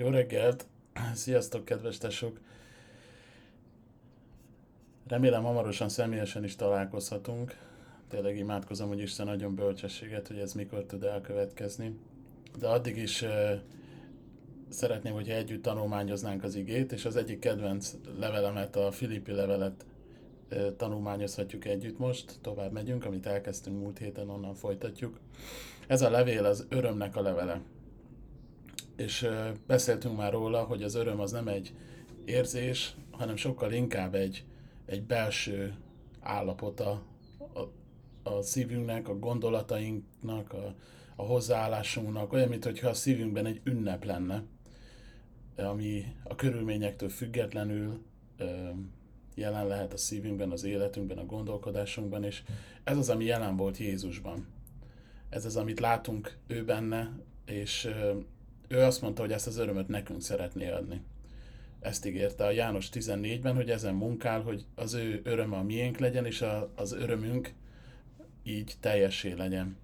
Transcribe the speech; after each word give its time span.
Jó 0.00 0.08
reggelt! 0.08 0.66
Sziasztok, 1.14 1.64
kedves 1.64 1.98
tesók! 1.98 2.40
Remélem 5.08 5.42
hamarosan 5.42 5.88
személyesen 5.88 6.44
is 6.44 6.56
találkozhatunk. 6.56 7.56
Tényleg 8.08 8.36
imádkozom, 8.36 8.88
hogy 8.88 9.00
Isten 9.00 9.28
adjon 9.28 9.54
bölcsességet, 9.54 10.28
hogy 10.28 10.38
ez 10.38 10.52
mikor 10.52 10.84
tud 10.84 11.02
elkövetkezni. 11.02 11.98
De 12.58 12.68
addig 12.68 12.96
is 12.96 13.22
uh, 13.22 13.50
szeretném, 14.68 15.12
hogyha 15.12 15.34
együtt 15.34 15.62
tanulmányoznánk 15.62 16.44
az 16.44 16.54
igét, 16.54 16.92
és 16.92 17.04
az 17.04 17.16
egyik 17.16 17.38
kedvenc 17.38 17.94
levelemet, 18.18 18.76
a 18.76 18.90
Filippi 18.90 19.32
levelet 19.32 19.84
uh, 20.50 20.76
tanulmányozhatjuk 20.76 21.64
együtt 21.64 21.98
most. 21.98 22.38
Tovább 22.40 22.72
megyünk, 22.72 23.04
amit 23.04 23.26
elkezdtünk 23.26 23.78
múlt 23.78 23.98
héten, 23.98 24.28
onnan 24.28 24.54
folytatjuk. 24.54 25.20
Ez 25.86 26.02
a 26.02 26.10
levél 26.10 26.44
az 26.44 26.66
örömnek 26.68 27.16
a 27.16 27.22
levele 27.22 27.60
és 29.00 29.28
beszéltünk 29.66 30.16
már 30.16 30.32
róla, 30.32 30.62
hogy 30.62 30.82
az 30.82 30.94
öröm 30.94 31.20
az 31.20 31.30
nem 31.30 31.48
egy 31.48 31.74
érzés, 32.24 32.94
hanem 33.10 33.36
sokkal 33.36 33.72
inkább 33.72 34.14
egy, 34.14 34.44
egy 34.86 35.02
belső 35.02 35.74
állapota 36.20 37.02
a, 37.38 37.60
a 38.30 38.42
szívünknek, 38.42 39.08
a 39.08 39.18
gondolatainknak, 39.18 40.52
a, 40.52 40.74
a 41.16 41.22
hozzáállásunknak, 41.22 42.32
olyan, 42.32 42.48
mintha 42.48 42.88
a 42.88 42.94
szívünkben 42.94 43.46
egy 43.46 43.60
ünnep 43.64 44.04
lenne, 44.04 44.42
ami 45.56 46.04
a 46.24 46.34
körülményektől 46.34 47.08
függetlenül 47.08 48.02
jelen 49.34 49.66
lehet 49.66 49.92
a 49.92 49.96
szívünkben, 49.96 50.50
az 50.50 50.64
életünkben, 50.64 51.18
a 51.18 51.26
gondolkodásunkban, 51.26 52.24
és 52.24 52.42
ez 52.84 52.96
az, 52.96 53.08
ami 53.08 53.24
jelen 53.24 53.56
volt 53.56 53.76
Jézusban. 53.76 54.46
Ez 55.28 55.44
az, 55.44 55.56
amit 55.56 55.80
látunk 55.80 56.36
ő 56.46 56.64
benne, 56.64 57.18
és 57.44 57.88
ő 58.70 58.78
azt 58.78 59.00
mondta, 59.02 59.22
hogy 59.22 59.32
ezt 59.32 59.46
az 59.46 59.56
örömöt 59.56 59.88
nekünk 59.88 60.22
szeretné 60.22 60.70
adni. 60.70 61.00
Ezt 61.80 62.06
ígérte 62.06 62.44
a 62.44 62.50
János 62.50 62.88
14-ben, 62.92 63.54
hogy 63.54 63.70
ezen 63.70 63.94
munkál, 63.94 64.40
hogy 64.40 64.64
az 64.74 64.94
ő 64.94 65.20
öröme 65.24 65.56
a 65.56 65.62
miénk 65.62 65.98
legyen, 65.98 66.26
és 66.26 66.42
a, 66.42 66.72
az 66.74 66.92
örömünk 66.92 67.52
így 68.42 68.74
teljesé 68.80 69.32
legyen. 69.32 69.76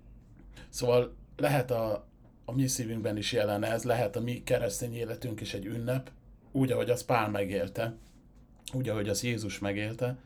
Szóval 0.68 1.14
lehet 1.36 1.70
a, 1.70 2.06
a 2.44 2.52
mi 2.52 2.66
szívünkben 2.66 3.16
is 3.16 3.32
jelen 3.32 3.64
ez, 3.64 3.84
lehet 3.84 4.16
a 4.16 4.20
mi 4.20 4.42
keresztény 4.42 4.94
életünk 4.94 5.40
is 5.40 5.54
egy 5.54 5.64
ünnep, 5.64 6.10
úgy, 6.52 6.72
ahogy 6.72 6.90
az 6.90 7.04
Pál 7.04 7.30
megélte, 7.30 7.94
úgy, 8.72 8.88
ahogy 8.88 9.08
az 9.08 9.22
Jézus 9.22 9.58
megélte, 9.58 10.16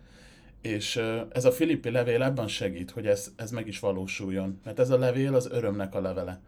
és 0.60 0.96
ez 1.32 1.44
a 1.44 1.52
Filippi 1.52 1.90
levél 1.90 2.22
ebben 2.22 2.48
segít, 2.48 2.90
hogy 2.90 3.06
ez, 3.06 3.32
ez 3.36 3.50
meg 3.50 3.66
is 3.66 3.78
valósuljon, 3.78 4.60
mert 4.64 4.78
ez 4.78 4.90
a 4.90 4.98
levél 4.98 5.34
az 5.34 5.46
örömnek 5.50 5.94
a 5.94 6.00
levele. 6.00 6.40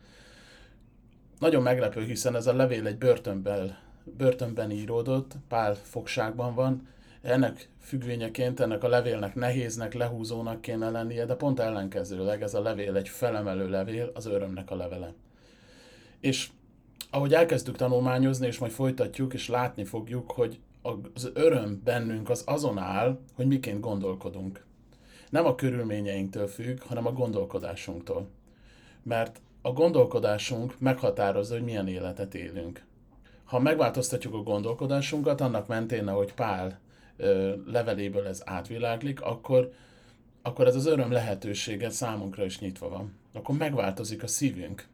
Nagyon 1.43 1.63
meglepő, 1.63 2.05
hiszen 2.05 2.37
ez 2.37 2.47
a 2.47 2.53
levél 2.53 2.87
egy 2.87 2.99
börtönben, 2.99 3.77
börtönben 4.05 4.71
íródott, 4.71 5.33
Pál 5.49 5.75
fogságban 5.75 6.55
van, 6.55 6.89
ennek 7.23 7.69
függvényeként 7.81 8.61
ennek 8.61 8.83
a 8.83 8.89
levélnek 8.89 9.35
nehéznek, 9.35 9.95
lehúzónak 9.95 10.61
kéne 10.61 10.91
lennie, 10.91 11.25
de 11.25 11.35
pont 11.35 11.61
ellenkezőleg 11.61 12.43
ez 12.43 12.55
a 12.55 12.63
levél 12.63 12.97
egy 12.97 13.09
felemelő 13.09 13.69
levél, 13.69 14.11
az 14.15 14.27
örömnek 14.27 14.71
a 14.71 14.77
levele. 14.77 15.15
És 16.21 16.51
ahogy 17.11 17.35
elkezdtük 17.35 17.77
tanulmányozni, 17.77 18.47
és 18.47 18.59
majd 18.59 18.73
folytatjuk, 18.73 19.35
és 19.35 19.49
látni 19.49 19.85
fogjuk, 19.85 20.31
hogy 20.31 20.61
az 21.15 21.31
öröm 21.35 21.81
bennünk 21.85 22.31
az 22.31 22.43
azon 22.47 22.79
áll, 22.79 23.19
hogy 23.35 23.47
miként 23.47 23.81
gondolkodunk. 23.81 24.65
Nem 25.31 25.47
a 25.47 25.55
körülményeinktől 25.55 26.47
függ, 26.47 26.83
hanem 26.83 27.07
a 27.07 27.13
gondolkodásunktól. 27.13 28.29
Mert 29.03 29.41
a 29.63 29.73
gondolkodásunk 29.73 30.75
meghatározza, 30.79 31.55
hogy 31.55 31.65
milyen 31.65 31.89
életet 31.89 32.35
élünk. 32.35 32.85
Ha 33.45 33.59
megváltoztatjuk 33.59 34.35
a 34.35 34.43
gondolkodásunkat, 34.43 35.41
annak 35.41 35.67
mentén, 35.67 36.09
ahogy 36.09 36.35
Pál 36.35 36.81
leveléből 37.67 38.27
ez 38.27 38.43
átviláglik, 38.45 39.21
akkor, 39.21 39.73
akkor 40.43 40.67
ez 40.67 40.77
az 40.77 40.87
öröm 40.87 41.11
lehetősége 41.11 41.91
számunkra 41.91 42.45
is 42.45 42.59
nyitva 42.59 42.89
van. 42.89 43.15
Akkor 43.33 43.57
megváltozik 43.57 44.23
a 44.23 44.27
szívünk 44.27 44.89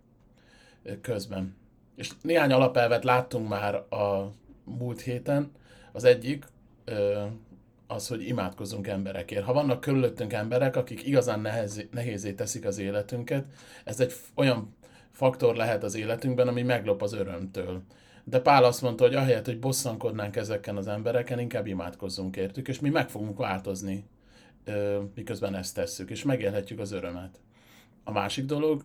közben. 1.01 1.57
És 1.97 2.11
néhány 2.23 2.53
alapelvet 2.53 3.05
láttunk 3.05 3.49
már 3.49 3.75
a 3.75 4.33
múlt 4.65 5.01
héten. 5.01 5.53
Az 5.93 6.05
egyik, 6.05 6.45
az, 7.89 8.09
hogy 8.09 8.29
imádkozzunk 8.29 8.87
emberekért. 8.87 9.45
Ha 9.45 9.53
vannak 9.53 9.81
körülöttünk 9.81 10.33
emberek, 10.33 10.77
akik 10.77 11.07
igazán 11.07 11.41
nehez, 11.41 11.83
nehézé 11.91 12.33
teszik 12.33 12.65
az 12.65 12.79
életünket, 12.79 13.45
ez 13.85 14.01
egy 14.01 14.13
olyan 14.35 14.77
faktor 15.11 15.57
lehet 15.57 15.83
az 15.83 15.95
életünkben, 15.95 16.49
ami 16.49 16.63
meglop 16.63 17.03
az 17.03 17.13
örömtől. 17.13 17.83
De 18.25 18.41
Pál 18.41 18.65
azt 18.65 18.83
mondta, 18.83 19.05
hogy 19.05 19.15
ahelyett, 19.15 19.45
hogy 19.45 19.59
bosszankodnánk 19.59 20.37
ezeken 20.37 20.77
az 20.77 20.87
embereken, 20.87 21.39
inkább 21.39 21.67
imádkozzunk 21.67 22.37
értük, 22.37 22.69
és 22.69 22.81
mi 22.81 22.89
meg 22.89 23.09
fogunk 23.09 23.39
változni, 23.39 24.05
miközben 25.15 25.55
ezt 25.55 25.75
tesszük, 25.75 26.11
és 26.11 26.23
megélhetjük 26.23 26.79
az 26.79 26.93
örömet. 26.93 27.41
A 28.05 28.13
másik 28.13 28.45
dolog 28.45 28.85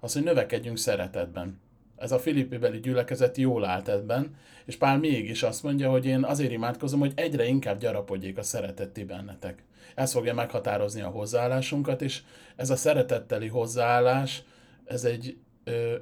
az, 0.00 0.12
hogy 0.12 0.22
növekedjünk 0.22 0.78
szeretetben 0.78 1.60
ez 1.96 2.12
a 2.12 2.18
Filippi 2.18 2.56
beli 2.56 2.80
gyülekezet 2.80 3.36
jól 3.36 3.64
állt 3.64 3.88
ebben, 3.88 4.36
és 4.64 4.76
Pál 4.76 4.98
mégis 4.98 5.42
azt 5.42 5.62
mondja, 5.62 5.90
hogy 5.90 6.06
én 6.06 6.24
azért 6.24 6.52
imádkozom, 6.52 7.00
hogy 7.00 7.12
egyre 7.14 7.46
inkább 7.46 7.78
gyarapodjék 7.78 8.38
a 8.38 8.42
szeretetti 8.42 9.04
bennetek. 9.04 9.62
Ez 9.94 10.12
fogja 10.12 10.34
meghatározni 10.34 11.00
a 11.00 11.08
hozzáállásunkat, 11.08 12.02
és 12.02 12.22
ez 12.56 12.70
a 12.70 12.76
szeretetteli 12.76 13.46
hozzáállás, 13.46 14.42
ez, 14.84 15.04
egy, 15.04 15.36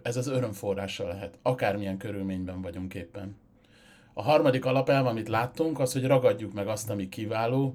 ez 0.03 0.17
az 0.17 0.27
örömforrása 0.27 1.07
lehet, 1.07 1.39
akármilyen 1.43 1.97
körülményben 1.97 2.63
vagyunk 2.63 2.95
éppen. 2.95 3.37
A 4.15 4.23
harmadik 4.23 4.65
alapelv, 4.65 5.07
amit 5.07 5.29
láttunk, 5.29 5.79
az, 5.79 5.93
hogy 5.93 6.07
ragadjuk 6.07 6.53
meg 6.53 6.67
azt, 6.67 6.91
ami 6.91 7.09
kiváló. 7.09 7.75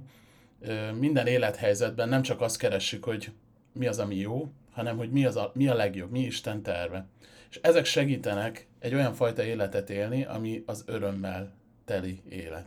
Minden 1.00 1.28
élethelyzetben 1.28 2.10
nem 2.10 2.22
csak 2.22 2.42
azt 2.42 2.58
keressük, 2.58 3.04
hogy 3.04 3.32
mi 3.74 3.88
az, 3.88 4.00
ami 4.00 4.16
jó, 4.16 4.52
hanem 4.72 4.98
hogy 4.98 5.12
mi, 5.12 5.26
az 5.26 5.36
a, 5.36 5.52
mi 5.54 5.68
a 5.68 5.76
legjobb, 5.76 6.12
mi 6.12 6.20
Isten 6.20 6.62
terve. 6.62 7.08
És 7.50 7.60
ezek 7.62 7.86
segítenek 7.86 8.68
egy 8.80 8.94
olyan 8.94 9.14
fajta 9.14 9.44
életet 9.44 9.90
élni, 9.90 10.26
ami 10.26 10.64
az 10.66 10.84
örömmel 10.86 11.54
teli 11.86 12.22
élet. 12.30 12.66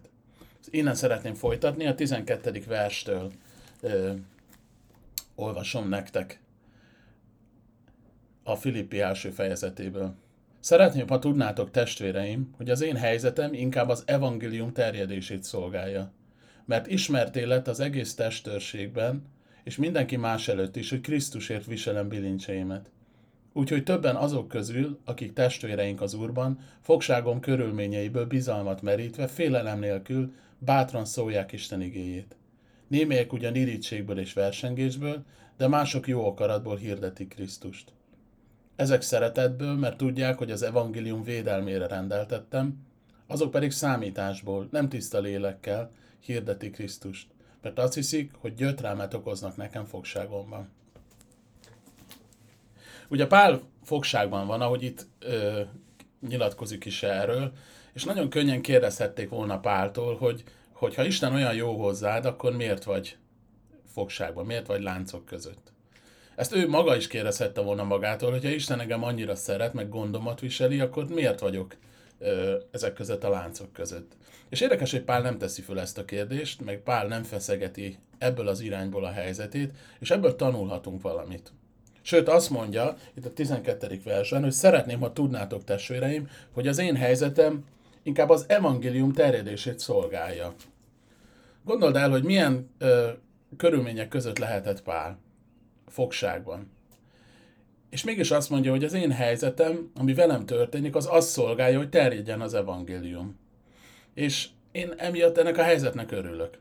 Innen 0.70 0.94
szeretném 0.94 1.34
folytatni, 1.34 1.86
a 1.86 1.94
12. 1.94 2.62
verstől 2.66 3.32
ö, 3.80 4.12
olvasom 5.34 5.88
nektek 5.88 6.40
a 8.42 8.56
Filippi 8.56 9.00
első 9.00 9.30
fejezetéből. 9.30 10.14
Szeretném, 10.60 11.08
ha 11.08 11.18
tudnátok, 11.18 11.70
testvéreim, 11.70 12.54
hogy 12.56 12.70
az 12.70 12.80
én 12.80 12.96
helyzetem 12.96 13.54
inkább 13.54 13.88
az 13.88 14.02
evangélium 14.06 14.72
terjedését 14.72 15.42
szolgálja. 15.42 16.12
Mert 16.64 16.86
ismert 16.86 17.36
élet 17.36 17.68
az 17.68 17.80
egész 17.80 18.14
testőrségben, 18.14 19.26
és 19.64 19.76
mindenki 19.76 20.16
más 20.16 20.48
előtt 20.48 20.76
is, 20.76 20.90
hogy 20.90 21.00
Krisztusért 21.00 21.66
viselem 21.66 22.08
bilincseimet. 22.08 22.90
Úgyhogy 23.52 23.82
többen 23.82 24.16
azok 24.16 24.48
közül, 24.48 24.98
akik 25.04 25.32
testvéreink 25.32 26.00
az 26.00 26.14
Úrban, 26.14 26.58
fogságom 26.80 27.40
körülményeiből 27.40 28.26
bizalmat 28.26 28.82
merítve, 28.82 29.26
félelem 29.26 29.78
nélkül 29.78 30.32
bátran 30.58 31.04
szólják 31.04 31.52
Isten 31.52 31.80
igéjét. 31.80 32.36
Némelyek 32.88 33.32
ugyan 33.32 33.54
irítségből 33.54 34.18
és 34.18 34.32
versengésből, 34.32 35.24
de 35.56 35.68
mások 35.68 36.08
jó 36.08 36.26
akaratból 36.26 36.76
hirdetik 36.76 37.28
Krisztust. 37.28 37.92
Ezek 38.76 39.02
szeretetből, 39.02 39.74
mert 39.74 39.96
tudják, 39.96 40.38
hogy 40.38 40.50
az 40.50 40.62
evangélium 40.62 41.22
védelmére 41.22 41.86
rendeltettem, 41.86 42.86
azok 43.26 43.50
pedig 43.50 43.70
számításból, 43.70 44.68
nem 44.70 44.88
tiszta 44.88 45.20
lélekkel 45.20 45.90
hirdeti 46.20 46.70
Krisztust, 46.70 47.26
mert 47.62 47.78
azt 47.78 47.94
hiszik, 47.94 48.32
hogy 48.38 48.54
gyötrelmet 48.54 49.14
okoznak 49.14 49.56
nekem 49.56 49.84
fogságomban. 49.84 50.68
Ugye 53.10 53.26
Pál 53.26 53.60
fogságban 53.84 54.46
van, 54.46 54.60
ahogy 54.60 54.82
itt 54.82 55.06
ö, 55.18 55.60
nyilatkozik 56.28 56.84
is 56.84 57.02
erről, 57.02 57.52
és 57.92 58.04
nagyon 58.04 58.30
könnyen 58.30 58.62
kérdezhették 58.62 59.28
volna 59.28 59.60
Páltól, 59.60 60.16
hogy, 60.16 60.44
hogy 60.72 60.94
ha 60.94 61.04
Isten 61.04 61.32
olyan 61.32 61.54
jó 61.54 61.76
hozzád, 61.76 62.24
akkor 62.24 62.56
miért 62.56 62.84
vagy 62.84 63.16
fogságban, 63.92 64.46
miért 64.46 64.66
vagy 64.66 64.82
láncok 64.82 65.24
között? 65.24 65.72
Ezt 66.36 66.54
ő 66.54 66.68
maga 66.68 66.96
is 66.96 67.06
kérdezhette 67.06 67.60
volna 67.60 67.84
magától, 67.84 68.30
hogyha 68.30 68.48
Isten 68.48 68.80
engem 68.80 69.04
annyira 69.04 69.34
szeret, 69.34 69.72
meg 69.72 69.88
gondomat 69.88 70.40
viseli, 70.40 70.80
akkor 70.80 71.08
miért 71.08 71.40
vagyok 71.40 71.76
ö, 72.18 72.56
ezek 72.70 72.92
között 72.92 73.24
a 73.24 73.30
láncok 73.30 73.72
között? 73.72 74.12
És 74.48 74.60
érdekes, 74.60 74.90
hogy 74.90 75.02
Pál 75.02 75.20
nem 75.22 75.38
teszi 75.38 75.62
föl 75.62 75.78
ezt 75.78 75.98
a 75.98 76.04
kérdést, 76.04 76.64
meg 76.64 76.82
Pál 76.82 77.06
nem 77.06 77.22
feszegeti 77.22 77.98
ebből 78.18 78.48
az 78.48 78.60
irányból 78.60 79.04
a 79.04 79.10
helyzetét, 79.10 79.72
és 79.98 80.10
ebből 80.10 80.36
tanulhatunk 80.36 81.02
valamit. 81.02 81.52
Sőt, 82.10 82.28
azt 82.28 82.50
mondja, 82.50 82.96
itt 83.14 83.24
a 83.24 83.32
12. 83.32 84.00
versen, 84.04 84.42
hogy 84.42 84.52
szeretném, 84.52 85.00
ha 85.00 85.12
tudnátok, 85.12 85.64
testvéreim, 85.64 86.28
hogy 86.52 86.68
az 86.68 86.78
én 86.78 86.96
helyzetem 86.96 87.64
inkább 88.02 88.28
az 88.28 88.44
evangélium 88.48 89.12
terjedését 89.12 89.78
szolgálja. 89.78 90.54
Gondold 91.64 91.96
el, 91.96 92.10
hogy 92.10 92.22
milyen 92.22 92.70
ö, 92.78 93.10
körülmények 93.56 94.08
között 94.08 94.38
lehetett 94.38 94.82
Pál 94.82 95.18
fogságban. 95.86 96.70
És 97.90 98.04
mégis 98.04 98.30
azt 98.30 98.50
mondja, 98.50 98.70
hogy 98.70 98.84
az 98.84 98.92
én 98.92 99.10
helyzetem, 99.10 99.90
ami 99.94 100.14
velem 100.14 100.46
történik, 100.46 100.94
az 100.94 101.08
azt 101.10 101.28
szolgálja, 101.28 101.78
hogy 101.78 101.88
terjedjen 101.88 102.40
az 102.40 102.54
evangélium. 102.54 103.38
És 104.14 104.48
én 104.72 104.94
emiatt 104.96 105.38
ennek 105.38 105.58
a 105.58 105.62
helyzetnek 105.62 106.12
örülök. 106.12 106.58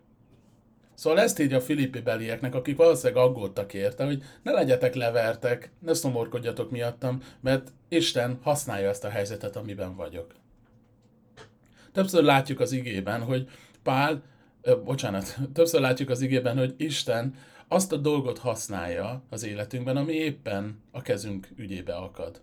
Szóval 0.99 1.19
ezt 1.19 1.39
írja 1.39 1.57
a 1.57 1.61
filippi 1.61 1.99
belieknek, 1.99 2.55
akik 2.55 2.77
valószínűleg 2.77 3.23
aggódtak 3.23 3.73
érte, 3.73 4.05
hogy 4.05 4.23
ne 4.43 4.51
legyetek 4.51 4.95
levertek, 4.95 5.71
ne 5.79 5.93
szomorkodjatok 5.93 6.71
miattam, 6.71 7.21
mert 7.41 7.71
Isten 7.87 8.39
használja 8.41 8.89
ezt 8.89 9.03
a 9.03 9.09
helyzetet, 9.09 9.55
amiben 9.55 9.95
vagyok. 9.95 10.33
Többször 11.91 12.23
látjuk 12.23 12.59
az 12.59 12.71
igében, 12.71 13.21
hogy 13.21 13.49
Pál, 13.83 14.21
ö, 14.61 14.81
bocsánat, 14.83 15.37
többször 15.53 15.81
látjuk 15.81 16.09
az 16.09 16.21
igében, 16.21 16.57
hogy 16.57 16.73
Isten 16.77 17.35
azt 17.67 17.91
a 17.91 17.97
dolgot 17.97 18.37
használja 18.37 19.23
az 19.29 19.43
életünkben, 19.43 19.97
ami 19.97 20.13
éppen 20.13 20.83
a 20.91 21.01
kezünk 21.01 21.47
ügyébe 21.55 21.95
akad. 21.95 22.41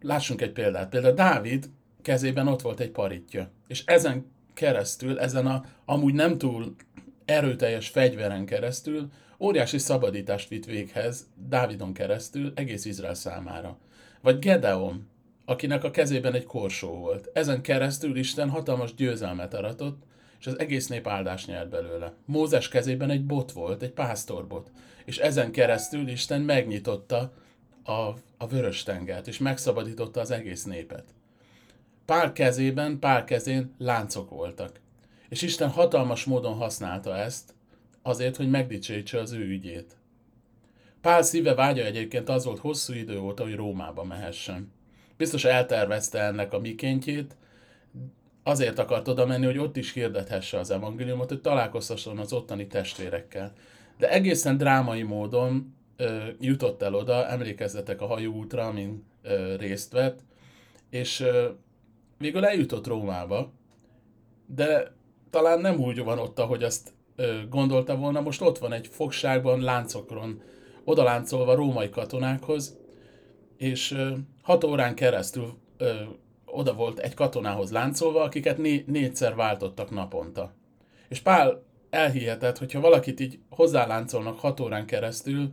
Lássunk 0.00 0.40
egy 0.40 0.52
példát. 0.52 0.88
Például 0.88 1.14
Dávid 1.14 1.70
kezében 2.02 2.48
ott 2.48 2.62
volt 2.62 2.80
egy 2.80 2.90
paritja, 2.90 3.50
és 3.68 3.84
ezen 3.86 4.34
keresztül, 4.54 5.18
ezen 5.18 5.46
a 5.46 5.64
amúgy 5.84 6.14
nem 6.14 6.38
túl 6.38 6.74
erőteljes 7.26 7.88
fegyveren 7.88 8.44
keresztül 8.44 9.10
óriási 9.38 9.78
szabadítást 9.78 10.48
vitt 10.48 10.64
véghez 10.64 11.26
Dávidon 11.48 11.92
keresztül 11.92 12.52
egész 12.54 12.84
Izrael 12.84 13.14
számára. 13.14 13.78
Vagy 14.20 14.38
Gedeon, 14.38 15.08
akinek 15.44 15.84
a 15.84 15.90
kezében 15.90 16.34
egy 16.34 16.44
korsó 16.44 16.88
volt. 16.88 17.30
Ezen 17.32 17.62
keresztül 17.62 18.16
Isten 18.16 18.50
hatalmas 18.50 18.94
győzelmet 18.94 19.54
aratott, 19.54 20.02
és 20.38 20.46
az 20.46 20.58
egész 20.58 20.86
nép 20.86 21.06
áldás 21.06 21.46
nyert 21.46 21.68
belőle. 21.68 22.12
Mózes 22.24 22.68
kezében 22.68 23.10
egy 23.10 23.24
bot 23.24 23.52
volt, 23.52 23.82
egy 23.82 23.90
pásztorbot, 23.92 24.70
és 25.04 25.18
ezen 25.18 25.50
keresztül 25.50 26.08
Isten 26.08 26.40
megnyitotta 26.40 27.32
a, 27.84 27.92
a 28.36 28.46
vörös 28.48 28.82
tengert, 28.82 29.28
és 29.28 29.38
megszabadította 29.38 30.20
az 30.20 30.30
egész 30.30 30.64
népet. 30.64 31.04
Pál 32.04 32.32
kezében, 32.32 32.98
Pál 32.98 33.24
kezén 33.24 33.74
láncok 33.78 34.30
voltak. 34.30 34.80
És 35.28 35.42
Isten 35.42 35.70
hatalmas 35.70 36.24
módon 36.24 36.54
használta 36.54 37.16
ezt, 37.16 37.54
azért, 38.02 38.36
hogy 38.36 38.50
megdicsőítse 38.50 39.18
az 39.20 39.32
ő 39.32 39.46
ügyét. 39.46 39.96
Pál 41.00 41.22
szíve 41.22 41.54
vágya 41.54 41.84
egyébként 41.84 42.28
az 42.28 42.44
volt 42.44 42.58
hosszú 42.58 42.92
idő 42.92 43.18
óta, 43.18 43.42
hogy 43.42 43.54
Rómába 43.54 44.04
mehessen. 44.04 44.72
Biztos 45.16 45.44
eltervezte 45.44 46.20
ennek 46.20 46.52
a 46.52 46.58
mikéntjét, 46.58 47.36
azért 48.42 48.78
akart 48.78 49.08
oda 49.08 49.26
menni, 49.26 49.44
hogy 49.44 49.58
ott 49.58 49.76
is 49.76 49.92
hirdethesse 49.92 50.58
az 50.58 50.70
evangéliumot, 50.70 51.28
hogy 51.28 51.40
találkozhasson 51.40 52.18
az 52.18 52.32
ottani 52.32 52.66
testvérekkel. 52.66 53.52
De 53.98 54.10
egészen 54.10 54.56
drámai 54.56 55.02
módon 55.02 55.74
ö, 55.96 56.28
jutott 56.40 56.82
el 56.82 56.94
oda, 56.94 57.28
emlékezzetek 57.28 58.00
a 58.00 58.06
hajóútra, 58.06 58.66
amin 58.66 59.04
ö, 59.22 59.56
részt 59.56 59.92
vett, 59.92 60.20
és 60.90 61.20
ö, 61.20 61.48
végül 62.18 62.44
eljutott 62.44 62.86
Rómába, 62.86 63.52
de 64.46 64.94
talán 65.30 65.60
nem 65.60 65.80
úgy 65.80 66.04
van 66.04 66.18
ott, 66.18 66.38
ahogy 66.38 66.62
azt 66.62 66.92
ö, 67.16 67.38
gondolta 67.50 67.96
volna. 67.96 68.20
Most 68.20 68.40
ott 68.40 68.58
van 68.58 68.72
egy 68.72 68.86
fogságban, 68.86 69.60
láncokron, 69.60 70.42
odaláncolva 70.84 71.54
római 71.54 71.90
katonákhoz, 71.90 72.78
és 73.56 73.90
ö, 73.90 74.12
hat 74.42 74.64
órán 74.64 74.94
keresztül 74.94 75.58
ö, 75.76 75.92
oda 76.44 76.74
volt 76.74 76.98
egy 76.98 77.14
katonához 77.14 77.70
láncolva, 77.70 78.22
akiket 78.22 78.58
né- 78.58 78.86
négyszer 78.86 79.34
váltottak 79.34 79.90
naponta. 79.90 80.54
És 81.08 81.20
Pál 81.20 81.62
elhihetett, 81.90 82.58
hogyha 82.58 82.80
valakit 82.80 83.20
így 83.20 83.38
hozzáláncolnak 83.50 84.38
hat 84.38 84.60
órán 84.60 84.86
keresztül, 84.86 85.50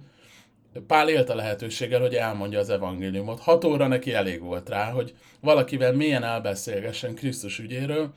Pál 0.88 1.10
élt 1.10 1.30
a 1.30 1.36
lehetőséggel, 1.36 2.02
hogy 2.02 2.16
elmondja 2.16 2.60
az 2.60 2.70
evangéliumot. 2.70 3.40
Hat 3.40 3.64
óra 3.64 3.88
neki 3.88 4.14
elég 4.14 4.42
volt 4.42 4.70
rá, 4.70 4.92
hogy 4.92 5.16
valakivel 5.40 5.94
mélyen 5.94 6.24
elbeszélgessen 6.24 7.16
Krisztus 7.16 7.60
ügyéről, 7.60 8.14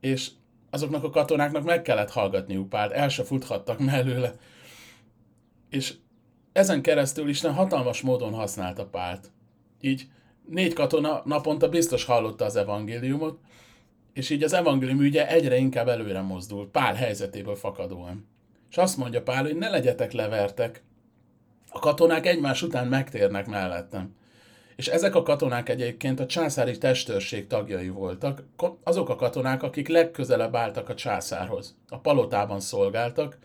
és 0.00 0.30
azoknak 0.70 1.04
a 1.04 1.10
katonáknak 1.10 1.64
meg 1.64 1.82
kellett 1.82 2.10
hallgatniuk 2.10 2.68
Pált, 2.68 2.92
el 2.92 3.08
se 3.08 3.24
futhattak 3.24 3.78
mellőle. 3.78 4.34
És 5.70 5.94
ezen 6.52 6.82
keresztül 6.82 7.28
Isten 7.28 7.54
hatalmas 7.54 8.00
módon 8.00 8.32
használta 8.32 8.86
Pált. 8.86 9.30
Így 9.80 10.06
négy 10.46 10.72
katona 10.72 11.22
naponta 11.24 11.68
biztos 11.68 12.04
hallotta 12.04 12.44
az 12.44 12.56
evangéliumot, 12.56 13.38
és 14.12 14.30
így 14.30 14.42
az 14.42 14.52
evangélium 14.52 15.00
ügye 15.00 15.28
egyre 15.28 15.56
inkább 15.56 15.88
előre 15.88 16.20
mozdul, 16.20 16.70
Pál 16.70 16.94
helyzetéből 16.94 17.56
fakadóan. 17.56 18.28
És 18.70 18.76
azt 18.76 18.96
mondja 18.96 19.22
Pál, 19.22 19.42
hogy 19.42 19.56
ne 19.56 19.68
legyetek 19.68 20.12
levertek, 20.12 20.82
a 21.70 21.78
katonák 21.78 22.26
egymás 22.26 22.62
után 22.62 22.86
megtérnek 22.86 23.46
mellettem. 23.46 24.14
És 24.78 24.86
ezek 24.86 25.14
a 25.14 25.22
katonák 25.22 25.68
egyébként 25.68 26.20
a 26.20 26.26
császári 26.26 26.78
testőrség 26.78 27.46
tagjai 27.46 27.88
voltak, 27.88 28.42
azok 28.82 29.08
a 29.08 29.16
katonák, 29.16 29.62
akik 29.62 29.88
legközelebb 29.88 30.54
álltak 30.54 30.88
a 30.88 30.94
császárhoz. 30.94 31.76
A 31.88 31.98
palotában 31.98 32.60
szolgáltak, 32.60 33.38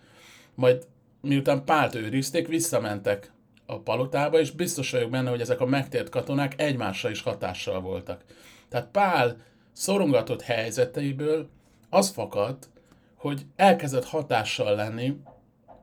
majd 0.56 0.88
miután 1.22 1.66
Pált 1.66 1.96
őrizték, 1.96 2.48
visszamentek 2.48 3.32
a 3.66 3.80
palotába, 3.80 4.40
és 4.40 4.52
biztos 4.52 4.92
vagyok 4.92 5.10
benne, 5.10 5.30
hogy 5.30 5.42
ezek 5.42 5.62
a 5.62 5.66
megtért 5.66 6.10
katonák 6.10 6.62
egymásra 6.62 7.10
is 7.10 7.22
hatással 7.22 7.82
voltak. 7.82 8.24
Tehát 8.70 8.88
Pál 8.88 9.38
szorongatott 9.72 10.42
helyzeteiből 10.42 11.50
az 11.90 12.10
fakadt, 12.10 12.70
hogy 13.16 13.46
elkezdett 13.56 14.06
hatással 14.06 14.76
lenni 14.76 15.18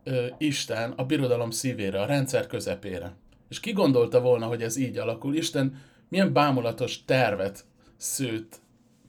ö, 0.04 0.26
Isten 0.38 0.90
a 0.90 1.04
birodalom 1.04 1.50
szívére, 1.50 2.00
a 2.00 2.06
rendszer 2.06 2.46
közepére. 2.46 3.12
És 3.50 3.60
ki 3.60 3.72
gondolta 3.72 4.20
volna, 4.20 4.46
hogy 4.46 4.62
ez 4.62 4.76
így 4.76 4.98
alakul? 4.98 5.34
Isten 5.34 5.82
milyen 6.08 6.32
bámulatos 6.32 7.04
tervet 7.04 7.64
szőtt 7.96 8.60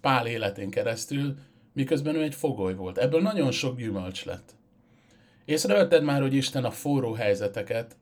Pál 0.02 0.28
életén 0.28 0.70
keresztül, 0.70 1.38
miközben 1.74 2.16
ő 2.16 2.22
egy 2.22 2.36
fogoly 2.36 2.76
volt. 2.76 2.98
Ebből 2.98 3.22
nagyon 3.22 3.52
sok 3.52 3.78
gyümölcs 3.78 4.26
lett. 4.26 4.56
Észrevetted 5.46 6.04
már, 6.04 6.22
hogy 6.22 6.34
Isten 6.34 6.64
a 6.64 6.72
forró 6.72 7.14
helyzeteket, 7.14 7.96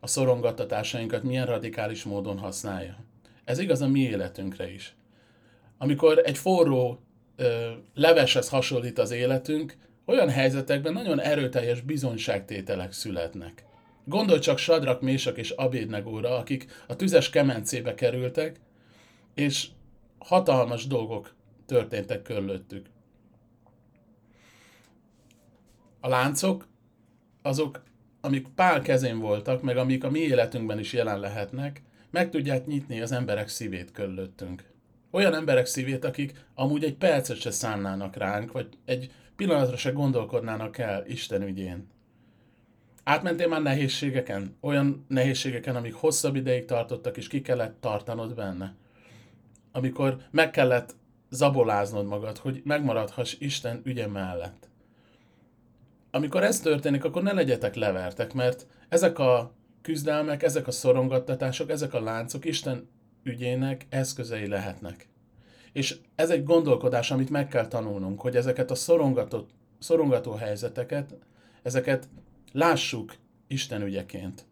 a 0.00 0.06
szorongattatásainkat 0.06 1.22
milyen 1.22 1.46
radikális 1.46 2.04
módon 2.04 2.38
használja? 2.38 2.96
Ez 3.44 3.58
igaz 3.58 3.80
a 3.80 3.88
mi 3.88 4.00
életünkre 4.00 4.72
is. 4.72 4.94
Amikor 5.78 6.18
egy 6.24 6.38
forró 6.38 7.00
ö, 7.36 7.70
leveshez 7.94 8.48
hasonlít 8.48 8.98
az 8.98 9.10
életünk, 9.10 9.76
olyan 10.04 10.28
helyzetekben 10.28 10.92
nagyon 10.92 11.20
erőteljes 11.20 11.80
bizonyságtételek 11.80 12.92
születnek. 12.92 13.64
Gondolj 14.08 14.40
csak 14.40 14.58
Sadrak, 14.58 15.00
Mésak 15.00 15.38
és 15.38 15.50
Abédnegóra, 15.50 16.36
akik 16.38 16.66
a 16.86 16.96
tüzes 16.96 17.30
kemencébe 17.30 17.94
kerültek, 17.94 18.60
és 19.34 19.68
hatalmas 20.18 20.86
dolgok 20.86 21.34
történtek 21.66 22.22
körülöttük. 22.22 22.86
A 26.00 26.08
láncok, 26.08 26.66
azok, 27.42 27.82
amik 28.20 28.48
Pál 28.48 28.82
kezén 28.82 29.18
voltak, 29.18 29.62
meg 29.62 29.76
amik 29.76 30.04
a 30.04 30.10
mi 30.10 30.18
életünkben 30.18 30.78
is 30.78 30.92
jelen 30.92 31.20
lehetnek, 31.20 31.82
meg 32.10 32.30
tudják 32.30 32.66
nyitni 32.66 33.00
az 33.00 33.12
emberek 33.12 33.48
szívét 33.48 33.90
körülöttünk. 33.90 34.64
Olyan 35.10 35.34
emberek 35.34 35.66
szívét, 35.66 36.04
akik 36.04 36.44
amúgy 36.54 36.84
egy 36.84 36.96
percet 36.96 37.40
se 37.40 37.50
szánnának 37.50 38.16
ránk, 38.16 38.52
vagy 38.52 38.68
egy 38.84 39.10
pillanatra 39.36 39.76
se 39.76 39.90
gondolkodnának 39.90 40.78
el 40.78 41.06
Isten 41.06 41.42
ügyén. 41.42 41.94
Átmentél 43.08 43.48
már 43.48 43.62
nehézségeken? 43.62 44.56
Olyan 44.60 45.04
nehézségeken, 45.08 45.76
amik 45.76 45.94
hosszabb 45.94 46.36
ideig 46.36 46.64
tartottak, 46.64 47.16
és 47.16 47.28
ki 47.28 47.42
kellett 47.42 47.80
tartanod 47.80 48.34
benne? 48.34 48.74
Amikor 49.72 50.16
meg 50.30 50.50
kellett 50.50 50.94
zaboláznod 51.30 52.06
magad, 52.06 52.38
hogy 52.38 52.62
megmaradhass 52.64 53.36
Isten 53.38 53.80
ügye 53.84 54.06
mellett. 54.06 54.68
Amikor 56.10 56.42
ez 56.42 56.60
történik, 56.60 57.04
akkor 57.04 57.22
ne 57.22 57.32
legyetek 57.32 57.74
levertek, 57.74 58.32
mert 58.32 58.66
ezek 58.88 59.18
a 59.18 59.52
küzdelmek, 59.82 60.42
ezek 60.42 60.66
a 60.66 60.70
szorongattatások, 60.70 61.70
ezek 61.70 61.94
a 61.94 62.00
láncok 62.00 62.44
Isten 62.44 62.88
ügyének 63.22 63.86
eszközei 63.88 64.46
lehetnek. 64.46 65.08
És 65.72 65.96
ez 66.14 66.30
egy 66.30 66.44
gondolkodás, 66.44 67.10
amit 67.10 67.30
meg 67.30 67.48
kell 67.48 67.68
tanulnunk, 67.68 68.20
hogy 68.20 68.36
ezeket 68.36 68.70
a 68.70 68.74
szorongató, 69.78 70.32
helyzeteket, 70.32 71.14
ezeket 71.62 72.08
Lássuk 72.56 73.14
Isten 73.46 73.82
ügyeként. 73.82 74.44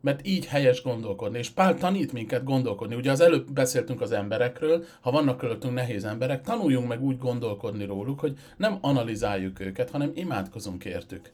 Mert 0.00 0.26
így 0.26 0.46
helyes 0.46 0.82
gondolkodni. 0.82 1.38
És 1.38 1.50
Pál 1.50 1.74
tanít 1.74 2.12
minket 2.12 2.44
gondolkodni. 2.44 2.94
Ugye 2.94 3.10
az 3.10 3.20
előbb 3.20 3.52
beszéltünk 3.52 4.00
az 4.00 4.12
emberekről, 4.12 4.84
ha 5.00 5.10
vannak 5.10 5.38
körülöttünk 5.38 5.74
nehéz 5.74 6.04
emberek, 6.04 6.42
tanuljunk 6.42 6.88
meg 6.88 7.02
úgy 7.02 7.18
gondolkodni 7.18 7.84
róluk, 7.84 8.20
hogy 8.20 8.38
nem 8.56 8.78
analizáljuk 8.80 9.60
őket, 9.60 9.90
hanem 9.90 10.12
imádkozunk 10.14 10.84
értük. 10.84 11.32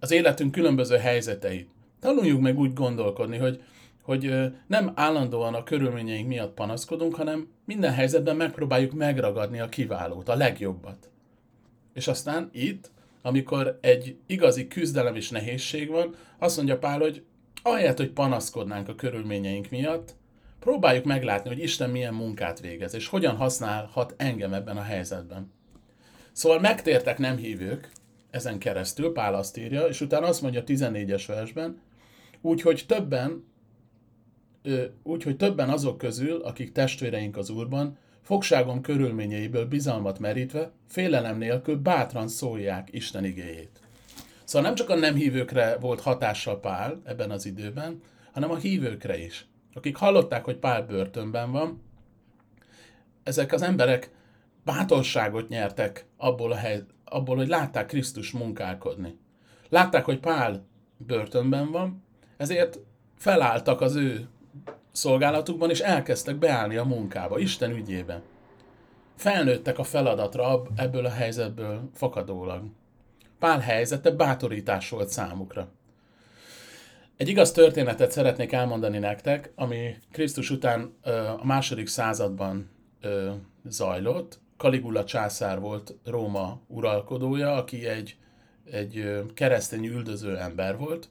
Az 0.00 0.10
életünk 0.10 0.52
különböző 0.52 0.96
helyzeteit. 0.96 1.68
Tanuljunk 2.00 2.42
meg 2.42 2.58
úgy 2.58 2.72
gondolkodni, 2.72 3.36
hogy, 3.36 3.62
hogy 4.02 4.34
nem 4.66 4.92
állandóan 4.94 5.54
a 5.54 5.62
körülményeink 5.62 6.28
miatt 6.28 6.54
panaszkodunk, 6.54 7.14
hanem 7.14 7.48
minden 7.64 7.92
helyzetben 7.92 8.36
megpróbáljuk 8.36 8.92
megragadni 8.92 9.60
a 9.60 9.68
kiválót, 9.68 10.28
a 10.28 10.36
legjobbat. 10.36 11.10
És 11.94 12.08
aztán 12.08 12.48
itt 12.52 12.92
amikor 13.26 13.78
egy 13.80 14.16
igazi 14.26 14.68
küzdelem 14.68 15.16
és 15.16 15.30
nehézség 15.30 15.88
van, 15.88 16.14
azt 16.38 16.56
mondja 16.56 16.78
Pál, 16.78 16.98
hogy 16.98 17.24
ahelyett, 17.62 17.96
hogy 17.96 18.10
panaszkodnánk 18.10 18.88
a 18.88 18.94
körülményeink 18.94 19.70
miatt, 19.70 20.14
próbáljuk 20.60 21.04
meglátni, 21.04 21.50
hogy 21.50 21.62
Isten 21.62 21.90
milyen 21.90 22.14
munkát 22.14 22.60
végez, 22.60 22.94
és 22.94 23.06
hogyan 23.06 23.36
használhat 23.36 24.14
engem 24.16 24.52
ebben 24.52 24.76
a 24.76 24.82
helyzetben. 24.82 25.52
Szóval 26.32 26.60
megtértek 26.60 27.18
nem 27.18 27.36
hívők, 27.36 27.90
ezen 28.30 28.58
keresztül, 28.58 29.12
Pál 29.12 29.34
azt 29.34 29.56
írja, 29.56 29.86
és 29.86 30.00
utána 30.00 30.26
azt 30.26 30.42
mondja 30.42 30.60
a 30.60 30.64
14-es 30.64 31.24
versben, 31.26 31.80
úgyhogy 32.40 32.84
többen, 32.86 33.44
úgyhogy 35.02 35.36
többen 35.36 35.70
azok 35.70 35.98
közül, 35.98 36.40
akik 36.40 36.72
testvéreink 36.72 37.36
az 37.36 37.50
Úrban, 37.50 37.98
fogságom 38.24 38.80
körülményeiből 38.80 39.66
bizalmat 39.66 40.18
merítve, 40.18 40.70
félelem 40.88 41.38
nélkül 41.38 41.76
bátran 41.76 42.28
szólják 42.28 42.88
Isten 42.90 43.24
igéjét. 43.24 43.80
Szóval 44.44 44.66
nem 44.66 44.76
csak 44.76 44.90
a 44.90 44.94
nem 44.94 45.14
hívőkre 45.14 45.76
volt 45.76 46.00
hatással 46.00 46.60
Pál 46.60 47.00
ebben 47.04 47.30
az 47.30 47.46
időben, 47.46 48.00
hanem 48.32 48.50
a 48.50 48.56
hívőkre 48.56 49.18
is. 49.18 49.46
Akik 49.74 49.96
hallották, 49.96 50.44
hogy 50.44 50.56
Pál 50.56 50.82
börtönben 50.82 51.52
van, 51.52 51.82
ezek 53.22 53.52
az 53.52 53.62
emberek 53.62 54.10
bátorságot 54.64 55.48
nyertek 55.48 56.06
abból, 56.16 56.52
a 56.52 56.56
hely, 56.56 56.82
abból, 57.04 57.36
hogy 57.36 57.48
látták 57.48 57.86
Krisztus 57.86 58.30
munkálkodni. 58.30 59.18
Látták, 59.68 60.04
hogy 60.04 60.20
Pál 60.20 60.66
börtönben 60.96 61.70
van, 61.70 62.04
ezért 62.36 62.78
felálltak 63.16 63.80
az 63.80 63.94
ő 63.94 64.28
szolgálatukban, 64.94 65.70
és 65.70 65.80
elkezdtek 65.80 66.36
beállni 66.36 66.76
a 66.76 66.84
munkába, 66.84 67.38
Isten 67.38 67.70
ügyében. 67.70 68.22
Felnőttek 69.16 69.78
a 69.78 69.84
feladatra 69.84 70.62
ebből 70.76 71.06
a 71.06 71.10
helyzetből 71.10 71.90
fakadólag. 71.94 72.62
Pál 73.38 73.58
helyzete 73.58 74.10
bátorítás 74.10 74.88
volt 74.88 75.08
számukra. 75.08 75.68
Egy 77.16 77.28
igaz 77.28 77.52
történetet 77.52 78.10
szeretnék 78.10 78.52
elmondani 78.52 78.98
nektek, 78.98 79.52
ami 79.54 79.94
Krisztus 80.12 80.50
után 80.50 80.94
a 81.40 81.44
második 81.44 81.86
században 81.86 82.70
zajlott. 83.64 84.40
Caligula 84.56 85.04
császár 85.04 85.60
volt 85.60 85.94
Róma 86.04 86.60
uralkodója, 86.66 87.52
aki 87.52 87.86
egy, 87.86 88.16
egy 88.70 89.22
keresztény 89.34 89.84
üldöző 89.84 90.36
ember 90.36 90.76
volt. 90.78 91.08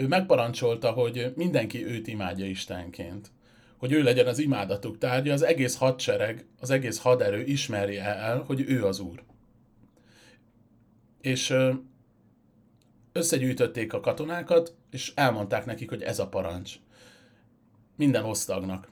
Ő 0.00 0.06
megparancsolta, 0.06 0.90
hogy 0.90 1.32
mindenki 1.36 1.86
őt 1.86 2.06
imádja 2.06 2.46
Istenként. 2.46 3.30
Hogy 3.76 3.92
ő 3.92 4.02
legyen 4.02 4.26
az 4.26 4.38
imádatuk 4.38 4.98
tárgya, 4.98 5.32
az 5.32 5.42
egész 5.42 5.76
hadsereg, 5.76 6.46
az 6.60 6.70
egész 6.70 6.98
haderő 6.98 7.42
ismerje 7.42 8.04
el, 8.04 8.42
hogy 8.46 8.60
ő 8.60 8.84
az 8.84 9.00
Úr. 9.00 9.22
És 11.20 11.54
összegyűjtötték 13.12 13.92
a 13.92 14.00
katonákat, 14.00 14.74
és 14.90 15.12
elmondták 15.14 15.64
nekik, 15.64 15.88
hogy 15.88 16.02
ez 16.02 16.18
a 16.18 16.28
parancs. 16.28 16.74
Minden 17.96 18.24
osztagnak. 18.24 18.88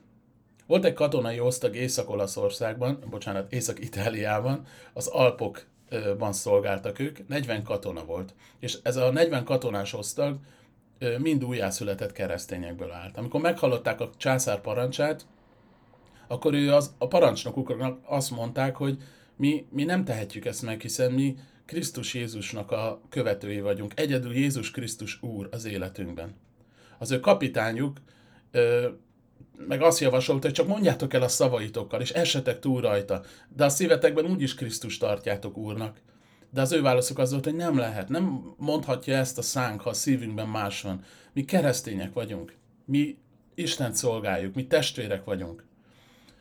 Volt 0.67 0.85
egy 0.85 0.93
katonai 0.93 1.39
osztag 1.39 1.75
Észak-Olaszországban, 1.75 3.03
bocsánat, 3.09 3.53
Észak-Itáliában, 3.53 4.65
az 4.93 5.07
Alpokban 5.07 6.33
szolgáltak 6.33 6.99
ők, 6.99 7.27
40 7.27 7.63
katona 7.63 8.05
volt. 8.05 8.33
És 8.59 8.77
ez 8.83 8.95
a 8.95 9.11
40 9.11 9.43
katonás 9.43 9.93
osztag 9.93 10.39
mind 11.17 11.43
újjászületett 11.43 12.11
keresztényekből 12.11 12.91
állt. 12.91 13.17
Amikor 13.17 13.41
meghallották 13.41 13.99
a 13.99 14.09
császár 14.17 14.61
parancsát, 14.61 15.25
akkor 16.27 16.53
ő 16.53 16.73
az, 16.73 16.93
a 16.97 17.07
parancsnokuknak 17.07 17.99
azt 18.05 18.31
mondták, 18.31 18.75
hogy 18.75 18.97
mi, 19.35 19.65
mi 19.71 19.83
nem 19.83 20.03
tehetjük 20.03 20.45
ezt 20.45 20.61
meg, 20.61 20.81
hiszen 20.81 21.11
mi 21.11 21.35
Krisztus 21.65 22.13
Jézusnak 22.13 22.71
a 22.71 23.01
követői 23.09 23.61
vagyunk. 23.61 23.91
Egyedül 23.95 24.35
Jézus 24.35 24.71
Krisztus 24.71 25.21
Úr 25.21 25.47
az 25.51 25.65
életünkben. 25.65 26.35
Az 26.97 27.11
ő 27.11 27.19
kapitányuk 27.19 27.97
ö, 28.51 28.87
meg 29.67 29.81
azt 29.81 29.99
javasolta, 29.99 30.45
hogy 30.45 30.55
csak 30.55 30.67
mondjátok 30.67 31.13
el 31.13 31.21
a 31.21 31.27
szavaitokkal, 31.27 32.01
és 32.01 32.11
esetek 32.11 32.59
túl 32.59 32.81
rajta, 32.81 33.21
de 33.55 33.65
a 33.65 33.69
szívetekben 33.69 34.25
úgyis 34.25 34.55
Krisztus 34.55 34.97
tartjátok 34.97 35.57
Úrnak. 35.57 36.01
De 36.51 36.61
az 36.61 36.71
ő 36.71 36.81
válaszuk 36.81 37.17
az 37.17 37.31
volt, 37.31 37.43
hogy 37.43 37.55
nem 37.55 37.77
lehet, 37.77 38.09
nem 38.09 38.53
mondhatja 38.57 39.15
ezt 39.15 39.37
a 39.37 39.41
szánk, 39.41 39.81
ha 39.81 39.89
a 39.89 39.93
szívünkben 39.93 40.47
más 40.47 40.81
van. 40.81 41.03
Mi 41.33 41.45
keresztények 41.45 42.13
vagyunk, 42.13 42.55
mi 42.85 43.17
Isten 43.55 43.93
szolgáljuk, 43.93 44.55
mi 44.55 44.67
testvérek 44.67 45.23
vagyunk. 45.23 45.65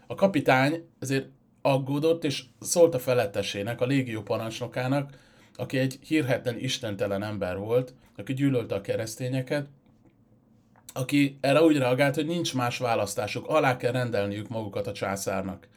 A 0.06 0.14
kapitány 0.14 0.88
ezért 0.98 1.28
aggódott, 1.62 2.24
és 2.24 2.44
szólt 2.60 2.94
a 2.94 2.98
felettesének, 2.98 3.80
a 3.80 3.86
légió 3.86 4.22
parancsnokának, 4.22 5.10
aki 5.56 5.78
egy 5.78 5.98
hírhetlen 6.06 6.58
istentelen 6.58 7.22
ember 7.22 7.58
volt, 7.58 7.94
aki 8.16 8.34
gyűlölte 8.34 8.74
a 8.74 8.80
keresztényeket, 8.80 9.68
aki 10.92 11.38
erre 11.40 11.62
úgy 11.62 11.78
reagált, 11.78 12.14
hogy 12.14 12.26
nincs 12.26 12.54
más 12.54 12.78
választásuk, 12.78 13.46
alá 13.48 13.76
kell 13.76 13.92
rendelniük 13.92 14.48
magukat 14.48 14.86
a 14.86 14.92
császárnak. 14.92 15.68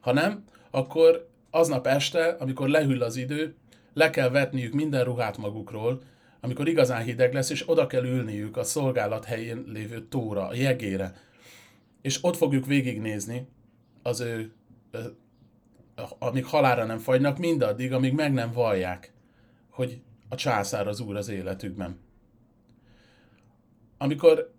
Ha 0.00 0.12
nem, 0.12 0.44
akkor 0.70 1.28
aznap 1.50 1.86
este, 1.86 2.36
amikor 2.38 2.68
lehűl 2.68 3.02
az 3.02 3.16
idő, 3.16 3.54
le 3.92 4.10
kell 4.10 4.28
vetniük 4.28 4.72
minden 4.72 5.04
ruhát 5.04 5.36
magukról, 5.36 6.02
amikor 6.40 6.68
igazán 6.68 7.02
hideg 7.02 7.34
lesz, 7.34 7.50
és 7.50 7.68
oda 7.68 7.86
kell 7.86 8.04
ülniük 8.04 8.56
a 8.56 8.64
szolgálat 8.64 9.24
helyén 9.24 9.64
lévő 9.66 10.06
tóra, 10.08 10.46
a 10.46 10.54
jegére. 10.54 11.14
És 12.02 12.24
ott 12.24 12.36
fogjuk 12.36 12.66
végignézni 12.66 13.48
az 14.02 14.20
ő 14.20 14.52
amíg 16.18 16.44
halára 16.44 16.84
nem 16.84 16.98
fagynak, 16.98 17.38
mindaddig, 17.38 17.92
amíg 17.92 18.12
meg 18.12 18.32
nem 18.32 18.52
vallják, 18.52 19.12
hogy 19.70 20.00
a 20.28 20.34
császár 20.34 20.88
az 20.88 21.00
úr 21.00 21.16
az 21.16 21.28
életükben. 21.28 21.98
Amikor 23.98 24.52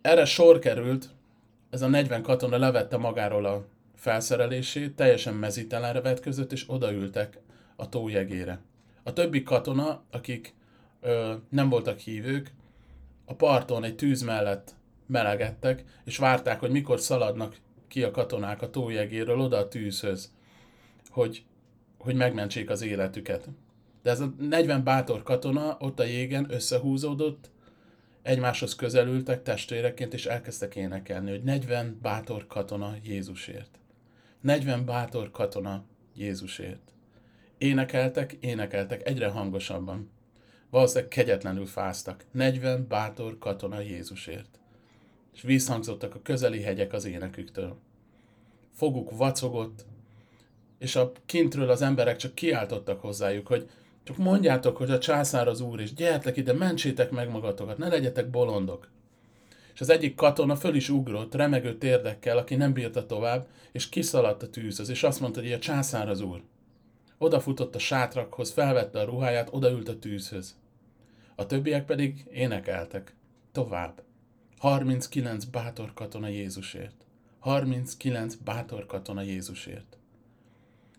erre 0.00 0.24
sor 0.24 0.58
került, 0.58 1.08
ez 1.70 1.82
a 1.82 1.88
40 1.88 2.22
katona 2.22 2.58
levette 2.58 2.96
magáról 2.96 3.44
a 3.44 3.66
felszerelését, 3.94 4.96
teljesen 4.96 5.34
mezítelenre 5.34 6.00
vetközött, 6.00 6.52
és 6.52 6.64
odaültek 6.66 7.38
a 7.80 7.88
tójegére. 7.88 8.60
A 9.02 9.12
többi 9.12 9.42
katona, 9.42 10.02
akik 10.10 10.54
ö, 11.00 11.34
nem 11.48 11.68
voltak 11.68 11.98
hívők, 11.98 12.52
a 13.24 13.34
parton 13.34 13.84
egy 13.84 13.96
tűz 13.96 14.22
mellett 14.22 14.74
melegedtek, 15.06 15.84
és 16.04 16.16
várták, 16.16 16.60
hogy 16.60 16.70
mikor 16.70 17.00
szaladnak 17.00 17.56
ki 17.88 18.02
a 18.02 18.10
katonák 18.10 18.62
a 18.62 18.70
tójegéről 18.70 19.40
oda 19.40 19.56
a 19.56 19.68
tűzhöz 19.68 20.32
hogy, 21.18 21.44
hogy 21.98 22.14
megmentsék 22.14 22.70
az 22.70 22.82
életüket. 22.82 23.48
De 24.02 24.10
ez 24.10 24.20
a 24.20 24.34
40 24.38 24.84
bátor 24.84 25.22
katona 25.22 25.76
ott 25.80 26.00
a 26.00 26.04
jégen 26.04 26.46
összehúzódott, 26.50 27.50
egymáshoz 28.22 28.74
közelültek 28.74 29.42
testvéreként, 29.42 30.14
és 30.14 30.26
elkezdtek 30.26 30.76
énekelni, 30.76 31.30
hogy 31.30 31.42
40 31.42 31.98
bátor 32.02 32.46
katona 32.46 32.94
Jézusért. 33.02 33.78
40 34.40 34.84
bátor 34.84 35.30
katona 35.30 35.84
Jézusért. 36.14 36.92
Énekeltek, 37.58 38.36
énekeltek 38.40 39.06
egyre 39.06 39.28
hangosabban. 39.28 40.10
Valószínűleg 40.70 41.08
kegyetlenül 41.08 41.66
fáztak. 41.66 42.24
40 42.30 42.86
bátor 42.88 43.38
katona 43.38 43.80
Jézusért. 43.80 44.58
És 45.34 45.42
visszhangzottak 45.42 46.14
a 46.14 46.22
közeli 46.22 46.62
hegyek 46.62 46.92
az 46.92 47.04
éneküktől. 47.04 47.76
Foguk 48.72 49.16
vacogott, 49.16 49.84
és 50.78 50.96
a 50.96 51.12
kintről 51.26 51.70
az 51.70 51.82
emberek 51.82 52.16
csak 52.16 52.34
kiáltottak 52.34 53.00
hozzájuk, 53.00 53.46
hogy 53.46 53.68
csak 54.02 54.16
mondjátok, 54.16 54.76
hogy 54.76 54.90
a 54.90 54.98
császár 54.98 55.48
az 55.48 55.60
úr, 55.60 55.80
és 55.80 55.94
gyertek 55.94 56.36
ide, 56.36 56.52
mentsétek 56.52 57.10
meg 57.10 57.30
magatokat, 57.30 57.78
ne 57.78 57.88
legyetek 57.88 58.30
bolondok. 58.30 58.90
És 59.74 59.80
az 59.80 59.90
egyik 59.90 60.14
katona 60.14 60.56
föl 60.56 60.74
is 60.74 60.88
ugrott, 60.88 61.34
remegő 61.34 61.78
térdekkel, 61.78 62.38
aki 62.38 62.54
nem 62.54 62.72
bírta 62.72 63.06
tovább, 63.06 63.46
és 63.72 63.88
kiszaladt 63.88 64.42
a 64.42 64.50
tűzhöz, 64.50 64.88
és 64.88 65.02
azt 65.02 65.20
mondta, 65.20 65.40
hogy 65.40 65.52
a 65.52 65.58
császár 65.58 66.08
az 66.08 66.20
úr. 66.20 66.42
Odafutott 67.18 67.74
a 67.74 67.78
sátrakhoz, 67.78 68.50
felvette 68.50 69.00
a 69.00 69.04
ruháját, 69.04 69.48
odaült 69.52 69.88
a 69.88 69.98
tűzhöz. 69.98 70.56
A 71.34 71.46
többiek 71.46 71.84
pedig 71.84 72.26
énekeltek. 72.30 73.14
Tovább. 73.52 74.02
39 74.58 75.44
bátor 75.44 75.92
katona 75.94 76.28
Jézusért. 76.28 77.06
39 77.38 78.34
bátor 78.34 78.86
katona 78.86 79.22
Jézusért. 79.22 79.98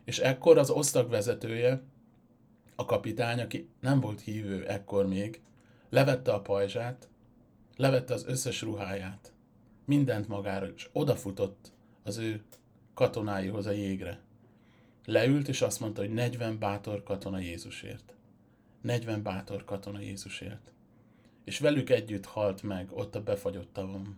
És 0.04 0.20
ekkor 0.20 0.58
az 0.58 0.70
osztag 0.70 1.10
vezetője, 1.10 1.82
a 2.76 2.86
kapitány, 2.86 3.40
aki 3.40 3.70
nem 3.80 4.00
volt 4.00 4.22
hívő 4.22 4.66
ekkor 4.68 5.08
még, 5.08 5.42
levette 5.90 6.34
a 6.34 6.42
pajzsát, 6.42 7.10
levette 7.76 8.14
az 8.14 8.26
összes 8.28 8.62
ruháját, 8.62 9.34
mindent 9.86 10.28
magára, 10.28 10.68
és 10.68 10.90
odafutott 10.92 11.72
az 12.04 12.18
ő 12.18 12.44
katonáihoz 12.94 13.66
a 13.66 13.72
jégre. 13.72 14.20
Leült, 15.10 15.48
és 15.48 15.62
azt 15.62 15.80
mondta, 15.80 16.02
hogy 16.02 16.14
40 16.14 16.60
bátor 16.60 17.04
katona 17.04 17.40
Jézusért. 17.40 18.14
40 18.82 19.24
bátor 19.24 19.66
katona 19.66 20.00
Jézusért. 20.00 20.72
És 21.44 21.60
velük 21.60 21.90
együtt 21.90 22.26
halt 22.26 22.64
meg 22.64 22.92
ott 22.92 23.16
a 23.16 23.24
befagyott 23.24 23.74
tavon. 23.74 24.18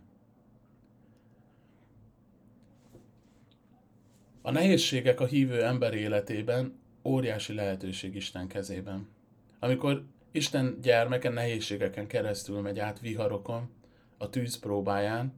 A 4.42 4.50
nehézségek 4.50 5.20
a 5.20 5.26
hívő 5.26 5.64
ember 5.64 5.94
életében 5.94 6.78
óriási 7.04 7.54
lehetőség 7.54 8.14
Isten 8.14 8.46
kezében. 8.46 9.08
Amikor 9.58 10.04
Isten 10.30 10.78
gyermeke 10.82 11.28
nehézségeken 11.28 12.06
keresztül 12.06 12.60
megy 12.60 12.78
át 12.78 13.00
viharokon, 13.00 13.70
a 14.18 14.30
tűz 14.30 14.58
próbáján, 14.58 15.32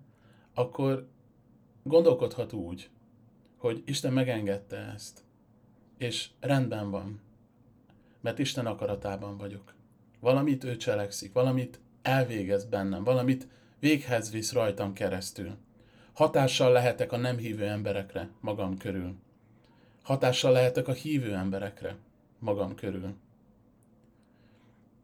akkor 0.54 1.08
gondolkodhat 1.82 2.52
úgy, 2.52 2.90
hogy 3.56 3.82
Isten 3.86 4.12
megengedte 4.12 4.76
ezt, 4.76 5.23
és 6.04 6.28
rendben 6.40 6.90
van, 6.90 7.20
mert 8.20 8.38
Isten 8.38 8.66
akaratában 8.66 9.36
vagyok. 9.36 9.74
Valamit 10.20 10.64
ő 10.64 10.76
cselekszik, 10.76 11.32
valamit 11.32 11.80
elvégez 12.02 12.64
bennem, 12.64 13.04
valamit 13.04 13.48
véghez 13.78 14.30
visz 14.30 14.52
rajtam 14.52 14.92
keresztül. 14.92 15.56
Hatással 16.12 16.72
lehetek 16.72 17.12
a 17.12 17.16
nem 17.16 17.36
hívő 17.36 17.64
emberekre 17.64 18.28
magam 18.40 18.76
körül. 18.76 19.14
Hatással 20.02 20.52
lehetek 20.52 20.88
a 20.88 20.92
hívő 20.92 21.34
emberekre 21.34 21.96
magam 22.38 22.74
körül. 22.74 23.14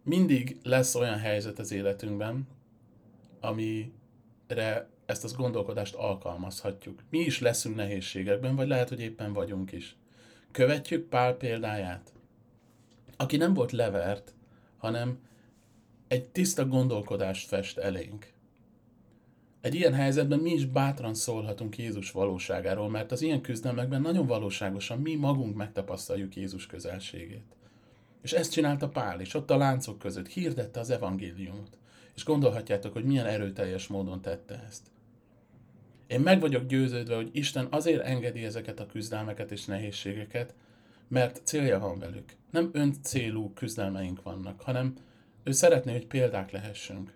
Mindig 0.03 0.59
lesz 0.63 0.95
olyan 0.95 1.19
helyzet 1.19 1.59
az 1.59 1.73
életünkben, 1.73 2.49
amire 3.41 4.89
ezt 5.07 5.25
az 5.25 5.35
gondolkodást 5.35 5.95
alkalmazhatjuk. 5.95 7.03
Mi 7.11 7.19
is 7.19 7.41
leszünk 7.41 7.77
nehézségekben, 7.77 8.57
vagy 8.57 8.69
lehet, 8.69 8.89
hogy 8.89 9.01
éppen 9.01 9.33
vagyunk 9.33 9.73
is. 9.73 9.97
Követjük 10.53 11.09
Pál 11.09 11.35
példáját, 11.35 12.13
aki 13.17 13.37
nem 13.37 13.55
volt 13.55 13.73
levert, 13.73 14.35
hanem 14.79 15.19
egy 16.09 16.29
tiszta 16.29 16.67
gondolkodást 16.67 17.49
fest 17.49 17.79
elénk. 17.79 18.33
Egy 19.61 19.75
ilyen 19.75 19.95
helyzetben 19.95 20.39
mi 20.39 20.51
is 20.51 20.65
bátran 20.65 21.15
szólhatunk 21.15 21.79
Jézus 21.79 22.11
valóságáról, 22.11 22.89
mert 22.89 23.13
az 23.13 23.23
ilyen 23.23 23.41
küzdelmekben 23.41 24.01
nagyon 24.01 24.27
valóságosan 24.27 24.99
mi 24.99 25.15
magunk 25.15 25.57
megtapasztaljuk 25.57 26.37
Jézus 26.37 26.67
közelségét. 26.67 27.57
És 28.23 28.33
ezt 28.33 28.53
csinálta 28.53 28.89
Pál 28.89 29.21
is, 29.21 29.35
ott 29.35 29.51
a 29.51 29.57
láncok 29.57 29.99
között 29.99 30.29
hirdette 30.29 30.81
az 30.81 30.91
evangéliumot. 30.91 31.79
És 32.15 32.25
gondolhatjátok, 32.25 32.93
hogy 32.93 33.05
milyen 33.05 33.27
erőteljes 33.27 33.87
módon 33.87 34.21
tette 34.21 34.65
ezt. 34.69 34.91
Én 36.11 36.21
meg 36.21 36.41
vagyok 36.41 36.67
győződve, 36.67 37.15
hogy 37.15 37.31
Isten 37.33 37.67
azért 37.71 38.05
engedi 38.05 38.45
ezeket 38.45 38.81
a 38.81 38.87
küzdelmeket 38.87 39.51
és 39.51 39.65
nehézségeket, 39.65 40.55
mert 41.09 41.41
célja 41.45 41.79
van 41.79 41.99
velük. 41.99 42.33
Nem 42.51 42.71
ön 42.73 42.95
célú 43.03 43.53
küzdelmeink 43.55 44.23
vannak, 44.23 44.61
hanem 44.61 44.95
ő 45.45 45.53
szeretné, 45.53 45.93
hogy 45.93 46.07
példák 46.07 46.51
lehessünk. 46.51 47.13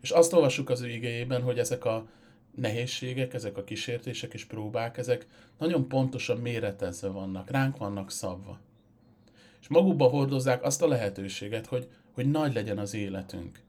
És 0.00 0.10
azt 0.10 0.32
olvassuk 0.32 0.70
az 0.70 0.80
ő 0.80 0.88
igényében, 0.88 1.42
hogy 1.42 1.58
ezek 1.58 1.84
a 1.84 2.08
nehézségek, 2.54 3.34
ezek 3.34 3.56
a 3.56 3.64
kísértések 3.64 4.34
és 4.34 4.44
próbák, 4.44 4.98
ezek 4.98 5.26
nagyon 5.58 5.88
pontosan 5.88 6.38
méretezve 6.38 7.08
vannak, 7.08 7.50
ránk 7.50 7.76
vannak 7.76 8.10
szabva. 8.10 8.60
És 9.60 9.68
magukba 9.68 10.08
hordozzák 10.08 10.62
azt 10.62 10.82
a 10.82 10.88
lehetőséget, 10.88 11.66
hogy, 11.66 11.88
hogy 12.12 12.30
nagy 12.30 12.54
legyen 12.54 12.78
az 12.78 12.94
életünk. 12.94 13.60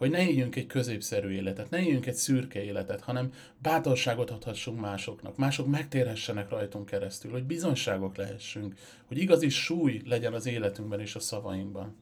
Hogy 0.00 0.10
ne 0.10 0.28
éljünk 0.28 0.56
egy 0.56 0.66
középszerű 0.66 1.28
életet, 1.28 1.70
ne 1.70 1.82
éljünk 1.82 2.06
egy 2.06 2.14
szürke 2.14 2.64
életet, 2.64 3.00
hanem 3.00 3.32
bátorságot 3.58 4.30
adhassunk 4.30 4.80
másoknak, 4.80 5.36
mások 5.36 5.66
megtérhessenek 5.66 6.48
rajtunk 6.48 6.86
keresztül, 6.86 7.30
hogy 7.30 7.44
bizonságok 7.44 8.16
lehessünk, 8.16 8.74
hogy 9.06 9.18
igazi 9.18 9.48
súly 9.48 10.02
legyen 10.04 10.32
az 10.32 10.46
életünkben 10.46 11.00
és 11.00 11.14
a 11.14 11.20
szavainkban. 11.20 11.96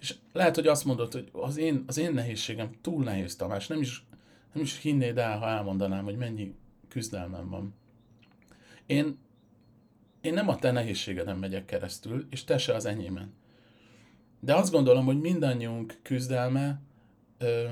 És 0.00 0.14
lehet, 0.32 0.54
hogy 0.54 0.66
azt 0.66 0.84
mondod, 0.84 1.12
hogy 1.12 1.28
az 1.32 1.56
én, 1.56 1.84
az 1.86 1.98
én 1.98 2.12
nehézségem 2.12 2.70
túl 2.80 3.04
nehéz, 3.04 3.36
Tamás, 3.36 3.66
nem 3.66 3.80
is, 3.80 4.04
nem 4.52 4.62
is 4.62 4.80
hinnéd 4.80 5.18
el, 5.18 5.38
ha 5.38 5.48
elmondanám, 5.48 6.04
hogy 6.04 6.16
mennyi 6.16 6.54
küzdelmem 6.88 7.48
van. 7.48 7.74
Én, 8.86 9.18
én 10.20 10.32
nem 10.32 10.48
a 10.48 10.56
te 10.56 10.70
nehézségeden 10.70 11.36
megyek 11.36 11.64
keresztül, 11.64 12.26
és 12.30 12.44
te 12.44 12.58
se 12.58 12.74
az 12.74 12.84
enyémen. 12.84 13.32
De 14.40 14.54
azt 14.54 14.72
gondolom, 14.72 15.04
hogy 15.04 15.20
mindannyiunk 15.20 15.98
küzdelme 16.02 16.80
ö, 17.38 17.64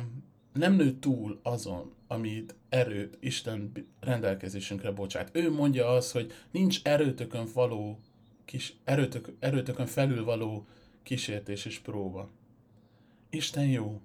nem 0.52 0.74
nő 0.74 0.98
túl 0.98 1.40
azon, 1.42 1.92
amit 2.06 2.54
erőt 2.68 3.16
Isten 3.20 3.72
rendelkezésünkre 4.00 4.90
bocsát. 4.90 5.30
Ő 5.32 5.50
mondja 5.50 5.88
azt, 5.88 6.12
hogy 6.12 6.32
nincs 6.50 6.80
erőtökön 6.82 7.46
való, 7.54 7.98
kis, 8.44 8.74
erőtök, 8.84 9.32
erőtökön 9.38 9.86
felül 9.86 10.24
való 10.24 10.66
kísértés 11.02 11.64
és 11.64 11.78
próba. 11.78 12.30
Isten 13.30 13.66
jó, 13.66 14.00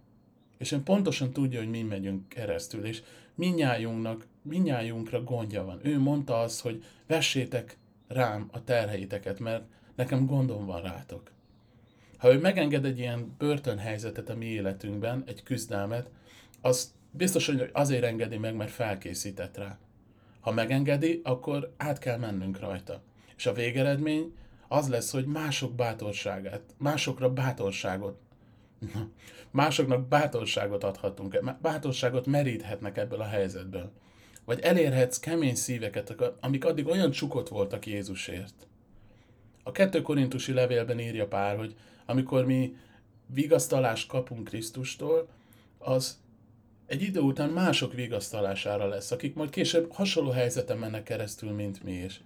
és 0.57 0.71
ön 0.71 0.83
pontosan 0.83 1.31
tudja, 1.31 1.59
hogy 1.59 1.69
mi 1.69 1.81
megyünk 1.81 2.29
keresztül, 2.29 2.85
és 2.85 3.01
minnyájunknak, 3.35 4.27
minnyájunkra 4.41 5.23
gondja 5.23 5.63
van. 5.65 5.79
Ő 5.83 5.99
mondta 5.99 6.39
azt, 6.39 6.61
hogy 6.61 6.83
vessétek 7.07 7.77
rám 8.07 8.49
a 8.51 8.63
terheiteket, 8.63 9.39
mert 9.39 9.63
nekem 9.95 10.25
gondom 10.25 10.65
van 10.65 10.81
rátok. 10.81 11.31
Ha 12.19 12.33
ő 12.33 12.39
megenged 12.39 12.85
egy 12.85 12.99
ilyen 12.99 13.35
börtönhelyzetet 13.37 14.29
a 14.29 14.35
mi 14.35 14.45
életünkben, 14.45 15.23
egy 15.27 15.43
küzdelmet, 15.43 16.09
az 16.61 16.93
biztos, 17.11 17.45
hogy 17.45 17.69
azért 17.73 18.03
engedi 18.03 18.37
meg, 18.37 18.55
mert 18.55 18.71
felkészített 18.71 19.57
rá. 19.57 19.77
Ha 20.39 20.51
megengedi, 20.51 21.21
akkor 21.23 21.73
át 21.77 21.99
kell 21.99 22.17
mennünk 22.17 22.59
rajta. 22.59 23.01
És 23.37 23.45
a 23.45 23.53
végeredmény 23.53 24.33
az 24.67 24.89
lesz, 24.89 25.11
hogy 25.11 25.25
mások 25.25 25.75
bátorságát, 25.75 26.61
másokra 26.77 27.33
bátorságot, 27.33 28.19
másoknak 29.51 30.07
bátorságot 30.07 30.83
adhatunk, 30.83 31.59
bátorságot 31.61 32.25
meríthetnek 32.25 32.97
ebből 32.97 33.19
a 33.19 33.27
helyzetből. 33.27 33.91
Vagy 34.45 34.59
elérhetsz 34.59 35.19
kemény 35.19 35.55
szíveket, 35.55 36.33
amik 36.39 36.65
addig 36.65 36.87
olyan 36.87 37.11
csukott 37.11 37.47
voltak 37.47 37.87
Jézusért. 37.87 38.67
A 39.63 39.71
kettő 39.71 40.01
korintusi 40.01 40.53
levélben 40.53 40.99
írja 40.99 41.27
pár, 41.27 41.57
hogy 41.57 41.75
amikor 42.09 42.45
mi 42.45 42.75
vigasztalást 43.25 44.07
kapunk 44.07 44.47
Krisztustól, 44.47 45.27
az 45.77 46.19
egy 46.85 47.01
idő 47.01 47.19
után 47.19 47.49
mások 47.49 47.93
vigasztalására 47.93 48.87
lesz, 48.87 49.11
akik 49.11 49.35
majd 49.35 49.49
később 49.49 49.91
hasonló 49.91 50.29
helyzeten 50.29 50.77
mennek 50.77 51.03
keresztül, 51.03 51.51
mint 51.51 51.83
mi 51.83 51.91
is. 51.91 52.21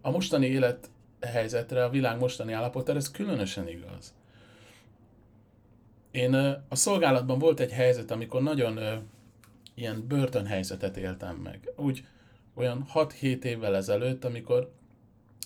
A 0.00 0.10
mostani 0.10 0.46
élet 0.46 0.90
helyzetre, 1.20 1.84
a 1.84 1.90
világ 1.90 2.18
mostani 2.18 2.52
állapotára, 2.52 2.98
ez 2.98 3.10
különösen 3.10 3.68
igaz. 3.68 4.14
Én 6.10 6.34
a 6.68 6.74
szolgálatban 6.74 7.38
volt 7.38 7.60
egy 7.60 7.72
helyzet, 7.72 8.10
amikor 8.10 8.42
nagyon 8.42 9.08
ilyen 9.74 10.06
börtönhelyzetet 10.06 10.96
éltem 10.96 11.36
meg. 11.36 11.72
Úgy 11.76 12.04
olyan 12.54 12.86
6-7 12.94 13.42
évvel 13.42 13.76
ezelőtt, 13.76 14.24
amikor 14.24 14.72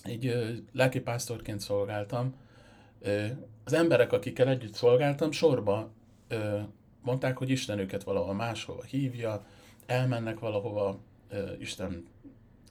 egy 0.03 0.53
lelkipásztorként 0.71 1.59
szolgáltam, 1.59 2.35
az 3.63 3.73
emberek, 3.73 4.13
akikkel 4.13 4.47
együtt 4.47 4.73
szolgáltam, 4.73 5.31
sorba 5.31 5.91
mondták, 7.01 7.37
hogy 7.37 7.49
Isten 7.49 7.79
őket 7.79 8.03
valahol 8.03 8.33
máshova 8.33 8.83
hívja, 8.83 9.45
elmennek 9.85 10.39
valahova, 10.39 10.99
Isten 11.59 12.05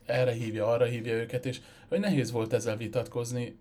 erre 0.04 0.32
hívja, 0.32 0.66
arra 0.66 0.84
hívja 0.84 1.12
őket, 1.12 1.46
és 1.46 1.60
hogy 1.88 2.00
nehéz 2.00 2.30
volt 2.30 2.52
ezzel 2.52 2.76
vitatkozni, 2.76 3.56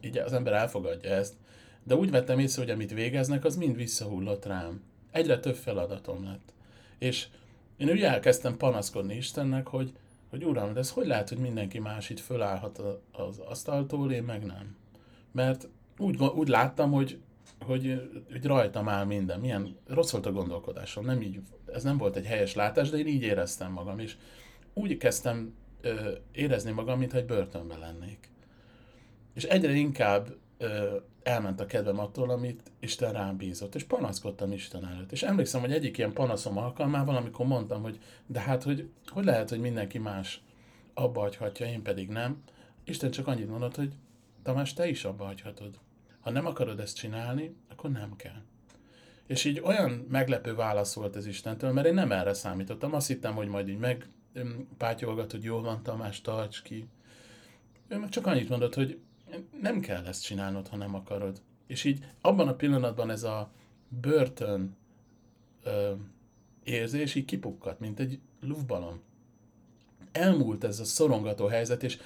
így 0.00 0.18
az 0.18 0.32
ember 0.32 0.52
elfogadja 0.52 1.10
ezt, 1.10 1.34
de 1.82 1.94
úgy 1.94 2.10
vettem 2.10 2.38
észre, 2.38 2.62
hogy 2.62 2.70
amit 2.70 2.94
végeznek, 2.94 3.44
az 3.44 3.56
mind 3.56 3.76
visszahullott 3.76 4.44
rám. 4.46 4.82
Egyre 5.10 5.40
több 5.40 5.54
feladatom 5.54 6.24
lett. 6.24 6.52
És 6.98 7.26
én 7.76 7.90
úgy 7.90 8.02
elkezdtem 8.02 8.56
panaszkodni 8.56 9.16
Istennek, 9.16 9.66
hogy, 9.66 9.92
hogy 10.30 10.44
Uram, 10.44 10.72
de 10.72 10.78
ez 10.78 10.90
hogy 10.90 11.06
lehet, 11.06 11.28
hogy 11.28 11.38
mindenki 11.38 11.78
más 11.78 12.10
itt 12.10 12.20
fölállhat 12.20 12.82
az 13.12 13.38
asztaltól, 13.38 14.12
én 14.12 14.22
meg 14.22 14.44
nem. 14.46 14.76
Mert 15.32 15.68
úgy, 15.98 16.22
úgy 16.22 16.48
láttam, 16.48 16.92
hogy, 16.92 17.20
hogy, 17.66 18.10
hogy 18.30 18.44
rajtam 18.44 18.88
áll 18.88 19.04
minden. 19.04 19.40
Milyen 19.40 19.76
rossz 19.86 20.10
volt 20.10 20.26
a 20.26 20.32
gondolkodásom. 20.32 21.04
Nem 21.04 21.22
így, 21.22 21.40
ez 21.72 21.82
nem 21.82 21.98
volt 21.98 22.16
egy 22.16 22.26
helyes 22.26 22.54
látás, 22.54 22.90
de 22.90 22.98
én 22.98 23.06
így 23.06 23.22
éreztem 23.22 23.72
magam. 23.72 23.98
És 23.98 24.16
úgy 24.74 24.96
kezdtem 24.96 25.54
ö, 25.80 26.10
érezni 26.32 26.70
magam, 26.70 26.98
mintha 26.98 27.18
egy 27.18 27.26
börtönben 27.26 27.78
lennék. 27.78 28.30
És 29.34 29.44
egyre 29.44 29.72
inkább 29.72 30.34
ö, 30.58 30.96
elment 31.22 31.60
a 31.60 31.66
kedvem 31.66 31.98
attól, 31.98 32.30
amit 32.30 32.70
Isten 32.80 33.12
rám 33.12 33.36
bízott, 33.36 33.74
és 33.74 33.84
panaszkodtam 33.84 34.52
Isten 34.52 34.86
előtt. 34.86 35.12
És 35.12 35.22
emlékszem, 35.22 35.60
hogy 35.60 35.72
egyik 35.72 35.98
ilyen 35.98 36.12
panaszom 36.12 36.58
alkalmával, 36.58 37.16
amikor 37.16 37.46
mondtam, 37.46 37.82
hogy 37.82 37.98
de 38.26 38.40
hát, 38.40 38.62
hogy, 38.62 38.90
hogy 39.06 39.24
lehet, 39.24 39.48
hogy 39.48 39.60
mindenki 39.60 39.98
más 39.98 40.42
abba 40.94 41.20
hagyhatja, 41.20 41.66
én 41.66 41.82
pedig 41.82 42.08
nem. 42.08 42.42
Isten 42.84 43.10
csak 43.10 43.26
annyit 43.26 43.48
mondott, 43.48 43.76
hogy 43.76 43.92
Tamás, 44.42 44.72
te 44.72 44.88
is 44.88 45.04
abba 45.04 45.24
hagyhatod. 45.24 45.78
Ha 46.20 46.30
nem 46.30 46.46
akarod 46.46 46.80
ezt 46.80 46.96
csinálni, 46.96 47.56
akkor 47.68 47.90
nem 47.90 48.16
kell. 48.16 48.42
És 49.26 49.44
így 49.44 49.60
olyan 49.60 50.06
meglepő 50.08 50.54
válasz 50.54 50.94
volt 50.94 51.16
ez 51.16 51.26
Istentől, 51.26 51.72
mert 51.72 51.86
én 51.86 51.94
nem 51.94 52.12
erre 52.12 52.32
számítottam. 52.32 52.94
Azt 52.94 53.06
hittem, 53.06 53.34
hogy 53.34 53.48
majd 53.48 53.68
így 53.68 53.78
meg 53.78 54.08
pátyolgat, 54.76 55.30
hogy 55.30 55.42
jól 55.42 55.62
van 55.62 55.82
Tamás, 55.82 56.20
tarts 56.20 56.62
ki. 56.62 56.88
Ő 57.88 57.98
meg 57.98 58.08
csak 58.08 58.26
annyit 58.26 58.48
mondott, 58.48 58.74
hogy 58.74 59.00
nem 59.60 59.80
kell 59.80 60.06
ezt 60.06 60.24
csinálnod, 60.24 60.68
ha 60.68 60.76
nem 60.76 60.94
akarod. 60.94 61.42
És 61.66 61.84
így 61.84 62.04
abban 62.20 62.48
a 62.48 62.54
pillanatban 62.54 63.10
ez 63.10 63.22
a 63.22 63.52
börtön 63.88 64.76
ö, 65.62 65.92
érzés 66.64 67.14
így 67.14 67.24
kipukkat, 67.24 67.80
mint 67.80 68.00
egy 68.00 68.20
luftbalon. 68.40 69.02
Elmúlt 70.12 70.64
ez 70.64 70.80
a 70.80 70.84
szorongató 70.84 71.46
helyzet, 71.46 71.82
és 71.82 71.98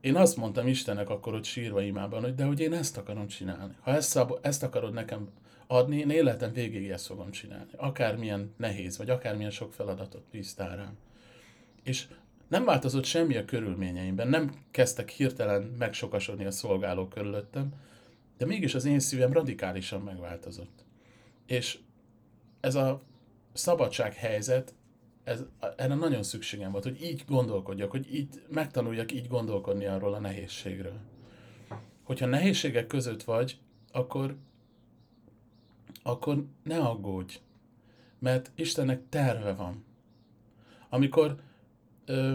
én 0.00 0.16
azt 0.16 0.36
mondtam 0.36 0.66
Istennek 0.66 1.08
akkor 1.08 1.34
ott 1.34 1.44
sírva 1.44 1.82
imában, 1.82 2.22
hogy 2.22 2.34
de 2.34 2.44
hogy 2.44 2.60
én 2.60 2.72
ezt 2.72 2.96
akarom 2.96 3.26
csinálni. 3.26 3.74
Ha 3.80 3.90
ezt, 3.94 4.08
szab- 4.08 4.46
ezt 4.46 4.62
akarod 4.62 4.92
nekem 4.92 5.28
adni, 5.66 5.98
én 5.98 6.10
életem 6.10 6.52
végéig 6.52 6.90
ezt 6.90 7.06
fogom 7.06 7.30
csinálni. 7.30 7.70
Akármilyen 7.76 8.54
nehéz, 8.56 8.98
vagy 8.98 9.10
akármilyen 9.10 9.50
sok 9.50 9.72
feladatot 9.72 10.24
bíztál 10.30 10.76
rám. 10.76 10.96
És 11.82 12.06
nem 12.48 12.64
változott 12.64 13.04
semmi 13.04 13.36
a 13.36 13.44
körülményeimben, 13.44 14.28
nem 14.28 14.54
kezdtek 14.70 15.08
hirtelen 15.08 15.62
megsokasodni 15.78 16.44
a 16.44 16.50
szolgálók 16.50 17.08
körülöttem, 17.08 17.72
de 18.38 18.46
mégis 18.46 18.74
az 18.74 18.84
én 18.84 19.00
szívem 19.00 19.32
radikálisan 19.32 20.00
megváltozott. 20.00 20.84
És 21.46 21.78
ez 22.60 22.74
a 22.74 23.02
szabadság 23.52 24.14
helyzet, 24.14 24.74
ez, 25.28 25.44
erre 25.76 25.94
nagyon 25.94 26.22
szükségem 26.22 26.70
volt, 26.70 26.84
hogy 26.84 27.02
így 27.02 27.24
gondolkodjak, 27.26 27.90
hogy 27.90 28.14
így 28.14 28.42
megtanuljak 28.48 29.12
így 29.12 29.28
gondolkodni 29.28 29.86
arról 29.86 30.14
a 30.14 30.18
nehézségről. 30.18 30.98
Hogyha 32.02 32.26
nehézségek 32.26 32.86
között 32.86 33.22
vagy, 33.22 33.58
akkor, 33.92 34.36
akkor 36.02 36.44
ne 36.62 36.78
aggódj, 36.78 37.40
mert 38.18 38.50
Istennek 38.54 39.08
terve 39.08 39.54
van. 39.54 39.84
Amikor 40.88 41.40
ö, 42.04 42.34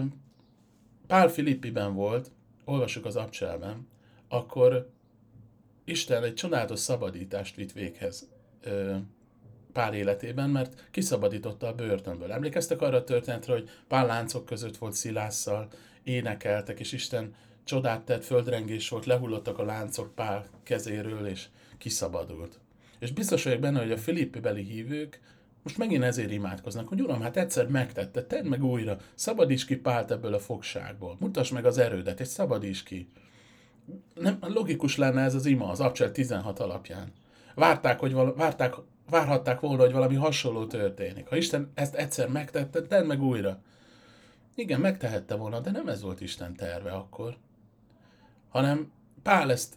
Pál 1.06 1.28
Filippiben 1.28 1.94
volt, 1.94 2.30
olvasjuk 2.64 3.04
az 3.04 3.16
abcselben, 3.16 3.88
akkor 4.28 4.90
Isten 5.84 6.24
egy 6.24 6.34
csodálatos 6.34 6.78
szabadítást 6.78 7.54
vitt 7.54 7.72
véghez 7.72 8.28
ö, 8.60 8.96
Pál 9.74 9.94
életében, 9.94 10.50
mert 10.50 10.88
kiszabadította 10.90 11.66
a 11.66 11.74
börtönből. 11.74 12.32
Emlékeztek 12.32 12.82
arra 12.82 12.96
a 12.96 13.04
történetre, 13.04 13.52
hogy 13.52 13.70
Pál 13.88 14.06
láncok 14.06 14.44
között 14.44 14.76
volt 14.76 14.92
Szilásszal, 14.92 15.68
énekeltek, 16.02 16.80
és 16.80 16.92
Isten 16.92 17.34
csodát 17.64 18.04
tett, 18.04 18.24
földrengés 18.24 18.88
volt, 18.88 19.06
lehullottak 19.06 19.58
a 19.58 19.64
láncok 19.64 20.14
Pál 20.14 20.46
kezéről, 20.62 21.26
és 21.26 21.46
kiszabadult. 21.78 22.58
És 22.98 23.12
biztos 23.12 23.44
vagyok 23.44 23.60
benne, 23.60 23.80
hogy 23.80 23.92
a 23.92 23.96
Filippi 23.96 24.40
beli 24.40 24.62
hívők 24.62 25.20
most 25.64 25.78
megint 25.78 26.02
ezért 26.02 26.30
imádkoznak, 26.30 26.88
hogy 26.88 27.00
Uram, 27.00 27.20
hát 27.20 27.36
egyszer 27.36 27.68
megtette, 27.68 28.26
tedd 28.26 28.44
meg 28.44 28.64
újra, 28.64 28.96
szabadíts 29.14 29.66
ki 29.66 29.76
Pált 29.76 30.10
ebből 30.10 30.34
a 30.34 30.38
fogságból, 30.38 31.16
mutasd 31.20 31.52
meg 31.52 31.64
az 31.64 31.78
erődet, 31.78 32.20
és 32.20 32.26
szabadíts 32.28 32.82
ki. 32.82 33.08
Nem, 34.14 34.38
logikus 34.40 34.96
lenne 34.96 35.22
ez 35.22 35.34
az 35.34 35.46
ima 35.46 35.68
az 35.68 35.80
Abcsel 35.80 36.12
16 36.12 36.58
alapján. 36.58 37.12
Várták, 37.54 37.98
hogy 37.98 38.12
val- 38.12 38.36
várták, 38.36 38.74
várhatták 39.10 39.60
volna, 39.60 39.82
hogy 39.82 39.92
valami 39.92 40.14
hasonló 40.14 40.66
történik. 40.66 41.28
Ha 41.28 41.36
Isten 41.36 41.70
ezt 41.74 41.94
egyszer 41.94 42.28
megtette, 42.28 42.82
tedd 42.82 43.06
meg 43.06 43.22
újra. 43.22 43.62
Igen, 44.54 44.80
megtehette 44.80 45.34
volna, 45.34 45.60
de 45.60 45.70
nem 45.70 45.88
ez 45.88 46.02
volt 46.02 46.20
Isten 46.20 46.54
terve 46.54 46.90
akkor. 46.90 47.36
Hanem 48.48 48.92
Pál 49.22 49.50
ezt 49.50 49.74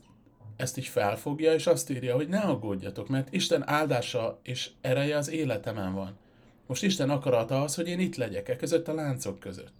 ezt 0.57 0.77
így 0.77 0.87
felfogja, 0.87 1.53
és 1.53 1.67
azt 1.67 1.89
írja, 1.89 2.15
hogy 2.15 2.27
ne 2.27 2.39
aggódjatok, 2.39 3.07
mert 3.07 3.33
Isten 3.33 3.67
áldása 3.67 4.39
és 4.43 4.69
ereje 4.81 5.17
az 5.17 5.29
életemen 5.29 5.93
van. 5.93 6.17
Most 6.67 6.83
Isten 6.83 7.09
akarata 7.09 7.61
az, 7.61 7.75
hogy 7.75 7.87
én 7.87 7.99
itt 7.99 8.15
legyek, 8.15 8.49
e 8.49 8.55
között 8.55 8.87
a 8.87 8.93
láncok 8.93 9.39
között. 9.39 9.73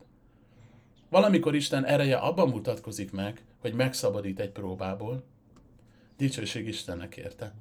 Valamikor 1.09 1.55
Isten 1.55 1.85
ereje 1.85 2.15
abban 2.15 2.49
mutatkozik 2.49 3.11
meg, 3.11 3.43
hogy 3.61 3.73
megszabadít 3.73 4.39
egy 4.39 4.49
próbából. 4.49 5.23
Dicsőség 6.17 6.67
Istennek 6.67 7.17
érte. 7.17 7.53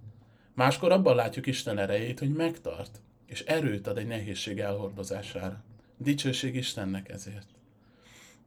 Máskor 0.56 0.92
abban 0.92 1.14
látjuk 1.14 1.46
Isten 1.46 1.78
erejét, 1.78 2.18
hogy 2.18 2.32
megtart, 2.32 3.00
és 3.26 3.40
erőt 3.40 3.86
ad 3.86 3.98
egy 3.98 4.06
nehézség 4.06 4.58
elhordozására. 4.58 5.64
Dicsőség 5.96 6.54
Istennek 6.54 7.08
ezért. 7.08 7.46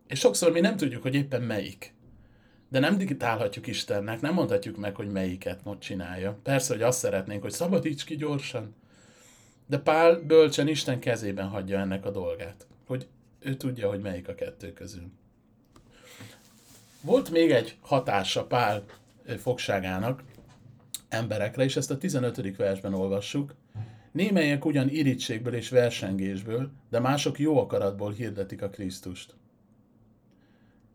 És 0.08 0.20
sokszor 0.20 0.52
mi 0.52 0.60
nem 0.60 0.78
tudjuk, 0.78 1.02
hogy 1.02 1.16
éppen 1.16 1.42
melyik. 1.42 1.94
De 2.70 2.80
nem 2.80 2.98
digitálhatjuk 2.98 3.68
Istennek, 3.68 4.22
nem 4.22 4.34
mondhatjuk 4.34 4.78
meg, 4.78 4.96
hogy 4.96 5.08
melyiket 5.08 5.64
most 5.64 5.80
csinálja. 5.80 6.40
Persze, 6.44 6.74
hogy 6.74 6.82
azt 6.82 7.00
szeretnénk, 7.00 7.42
hogy 7.42 7.52
szabadíts 7.52 8.06
ki 8.06 8.16
gyorsan. 8.16 8.76
De 9.66 9.78
Pál 9.78 10.20
bölcsen 10.20 10.68
Isten 10.68 11.00
kezében 11.00 11.48
hagyja 11.48 11.80
ennek 11.80 12.06
a 12.06 12.12
dolgát. 12.12 12.68
Hogy 12.86 13.08
ő 13.40 13.56
tudja, 13.56 13.90
hogy 13.90 14.02
melyik 14.02 14.28
a 14.28 14.36
kettő 14.36 14.74
közül. 14.74 15.12
Volt 17.02 17.30
még 17.30 17.52
egy 17.52 17.78
hatása 17.82 18.46
Pál 18.46 18.84
fogságának 19.38 20.24
emberekre, 21.10 21.64
és 21.64 21.76
ezt 21.76 21.92
a 21.92 21.98
15. 21.98 22.56
versben 22.56 22.94
olvassuk. 22.94 23.56
Némelyek 24.12 24.66
ugyan 24.66 24.90
irítségből 24.90 25.54
és 25.54 25.70
versengésből, 25.70 26.72
de 26.90 27.00
mások 27.00 27.40
jó 27.40 27.60
akaratból 27.60 28.12
hirdetik 28.12 28.62
a 28.62 28.70
Krisztust. 28.70 29.36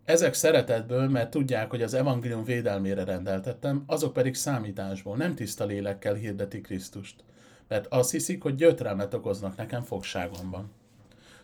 Ezek 0.05 0.35
szeretetből, 0.35 1.09
mert 1.09 1.31
tudják, 1.31 1.71
hogy 1.71 1.83
az 1.83 1.95
evangélium 1.95 2.45
védelmére 2.45 3.05
rendeltettem, 3.05 3.85
azok 3.87 4.13
pedig 4.13 4.35
számításból, 4.35 5.17
nem 5.17 5.35
tiszta 5.35 5.65
lélekkel 5.65 6.15
hirdeti 6.15 6.61
Krisztust. 6.61 7.25
Mert 7.69 7.87
azt 7.87 8.11
hiszik, 8.11 8.43
hogy 8.43 8.55
gyötrelmet 8.55 9.15
okoznak 9.15 9.57
nekem 9.57 9.83
fogságomban. 9.83 10.71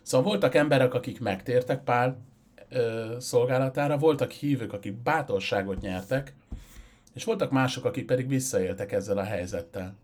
Szóval 0.01 0.27
voltak 0.27 0.55
emberek, 0.55 0.93
akik 0.93 1.19
megtértek 1.19 1.83
Pál 1.83 2.17
ö, 2.69 3.15
szolgálatára, 3.19 3.97
voltak 3.97 4.31
hívők, 4.31 4.73
akik 4.73 4.93
bátorságot 4.93 5.81
nyertek, 5.81 6.33
és 7.13 7.23
voltak 7.23 7.51
mások, 7.51 7.85
akik 7.85 8.05
pedig 8.05 8.27
visszaéltek 8.27 8.91
ezzel 8.91 9.17
a 9.17 9.23
helyzettel. 9.23 9.95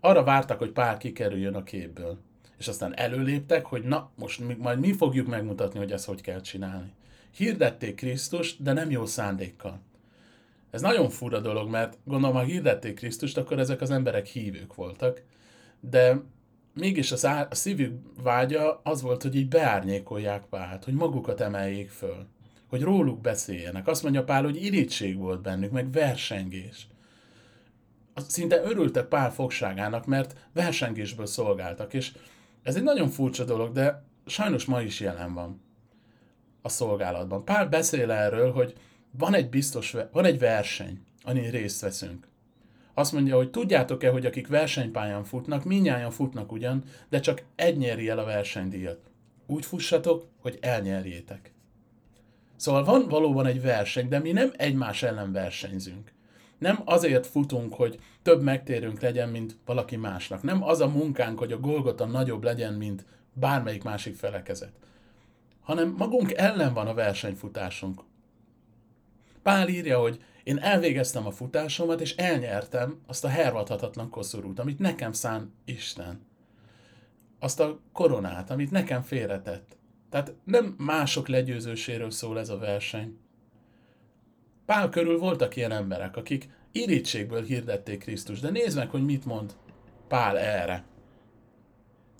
Arra 0.00 0.24
vártak, 0.24 0.58
hogy 0.58 0.70
Pál 0.70 0.96
kikerüljön 0.96 1.54
a 1.54 1.62
képből. 1.62 2.18
És 2.58 2.68
aztán 2.68 2.96
előléptek, 2.96 3.66
hogy 3.66 3.82
na, 3.82 4.10
most 4.14 4.58
majd 4.58 4.78
mi 4.78 4.92
fogjuk 4.92 5.26
megmutatni, 5.26 5.78
hogy 5.78 5.92
ezt 5.92 6.06
hogy 6.06 6.20
kell 6.20 6.40
csinálni 6.40 6.92
hirdették 7.36 7.94
Krisztust, 7.94 8.62
de 8.62 8.72
nem 8.72 8.90
jó 8.90 9.06
szándékkal. 9.06 9.80
Ez 10.70 10.80
nagyon 10.80 11.10
fura 11.10 11.40
dolog, 11.40 11.70
mert 11.70 11.98
gondolom, 12.04 12.36
ha 12.36 12.42
hirdették 12.42 12.94
Krisztust, 12.94 13.36
akkor 13.36 13.58
ezek 13.58 13.80
az 13.80 13.90
emberek 13.90 14.26
hívők 14.26 14.74
voltak, 14.74 15.22
de 15.80 16.20
mégis 16.74 17.12
az 17.12 17.26
á- 17.26 17.52
a 17.52 17.54
szívük 17.54 18.00
vágya 18.22 18.80
az 18.82 19.02
volt, 19.02 19.22
hogy 19.22 19.34
így 19.34 19.48
beárnyékolják 19.48 20.44
Pált, 20.44 20.84
hogy 20.84 20.94
magukat 20.94 21.40
emeljék 21.40 21.90
föl, 21.90 22.26
hogy 22.74 22.82
róluk 22.82 23.20
beszéljenek. 23.20 23.86
Azt 23.88 24.02
mondja 24.02 24.24
Pál, 24.24 24.42
hogy 24.42 24.64
irítség 24.64 25.16
volt 25.16 25.42
bennük, 25.42 25.70
meg 25.70 25.92
versengés. 25.92 26.86
Szinte 28.14 28.62
örültek 28.62 29.06
Pál 29.06 29.32
fogságának, 29.32 30.06
mert 30.06 30.36
versengésből 30.52 31.26
szolgáltak, 31.26 31.94
és 31.94 32.12
ez 32.62 32.76
egy 32.76 32.82
nagyon 32.82 33.08
furcsa 33.08 33.44
dolog, 33.44 33.72
de 33.72 34.04
sajnos 34.26 34.64
ma 34.64 34.80
is 34.80 35.00
jelen 35.00 35.34
van 35.34 35.60
a 36.62 36.68
szolgálatban. 36.68 37.44
Pál 37.44 37.68
beszél 37.68 38.10
erről, 38.10 38.52
hogy 38.52 38.74
van 39.10 39.34
egy 39.34 39.48
biztos, 39.48 39.96
van 40.12 40.24
egy 40.24 40.38
verseny, 40.38 41.00
amin 41.22 41.50
részt 41.50 41.80
veszünk. 41.80 42.28
Azt 42.94 43.12
mondja, 43.12 43.36
hogy 43.36 43.50
tudjátok-e, 43.50 44.10
hogy 44.10 44.26
akik 44.26 44.48
versenypályán 44.48 45.24
futnak, 45.24 45.64
minnyáján 45.64 46.10
futnak 46.10 46.52
ugyan, 46.52 46.84
de 47.08 47.20
csak 47.20 47.42
egy 47.54 47.76
nyeri 47.76 48.08
el 48.08 48.18
a 48.18 48.24
versenydíjat. 48.24 49.10
Úgy 49.46 49.64
fussatok, 49.64 50.26
hogy 50.40 50.58
elnyerjétek. 50.60 51.53
Szóval 52.64 52.84
van 52.84 53.08
valóban 53.08 53.46
egy 53.46 53.62
verseny, 53.62 54.08
de 54.08 54.18
mi 54.18 54.32
nem 54.32 54.52
egymás 54.56 55.02
ellen 55.02 55.32
versenyzünk. 55.32 56.12
Nem 56.58 56.82
azért 56.84 57.26
futunk, 57.26 57.74
hogy 57.74 57.98
több 58.22 58.42
megtérünk 58.42 59.00
legyen, 59.00 59.28
mint 59.28 59.56
valaki 59.64 59.96
másnak. 59.96 60.42
Nem 60.42 60.62
az 60.62 60.80
a 60.80 60.88
munkánk, 60.88 61.38
hogy 61.38 61.52
a 61.52 61.60
Golgota 61.60 62.04
nagyobb 62.04 62.42
legyen, 62.42 62.74
mint 62.74 63.04
bármelyik 63.32 63.82
másik 63.82 64.14
felekezet 64.14 64.72
hanem 65.64 65.94
magunk 65.98 66.32
ellen 66.32 66.74
van 66.74 66.86
a 66.86 66.94
versenyfutásunk. 66.94 68.02
Pál 69.42 69.68
írja, 69.68 69.98
hogy 69.98 70.22
én 70.42 70.58
elvégeztem 70.58 71.26
a 71.26 71.30
futásomat, 71.30 72.00
és 72.00 72.16
elnyertem 72.16 73.00
azt 73.06 73.24
a 73.24 73.28
hervadhatatlan 73.28 74.10
koszorút, 74.10 74.58
amit 74.58 74.78
nekem 74.78 75.12
szán 75.12 75.54
Isten. 75.64 76.26
Azt 77.38 77.60
a 77.60 77.80
koronát, 77.92 78.50
amit 78.50 78.70
nekem 78.70 79.02
félretett. 79.02 79.76
Tehát 80.14 80.34
nem 80.44 80.74
mások 80.78 81.28
legyőzőséről 81.28 82.10
szól 82.10 82.38
ez 82.38 82.48
a 82.48 82.58
verseny. 82.58 83.18
Pál 84.66 84.88
körül 84.88 85.18
voltak 85.18 85.56
ilyen 85.56 85.70
emberek, 85.70 86.16
akik 86.16 86.48
irítségből 86.72 87.42
hirdették 87.42 87.98
Krisztus, 87.98 88.40
de 88.40 88.50
nézd 88.50 88.76
meg, 88.76 88.90
hogy 88.90 89.04
mit 89.04 89.24
mond 89.24 89.56
Pál 90.08 90.38
erre. 90.38 90.84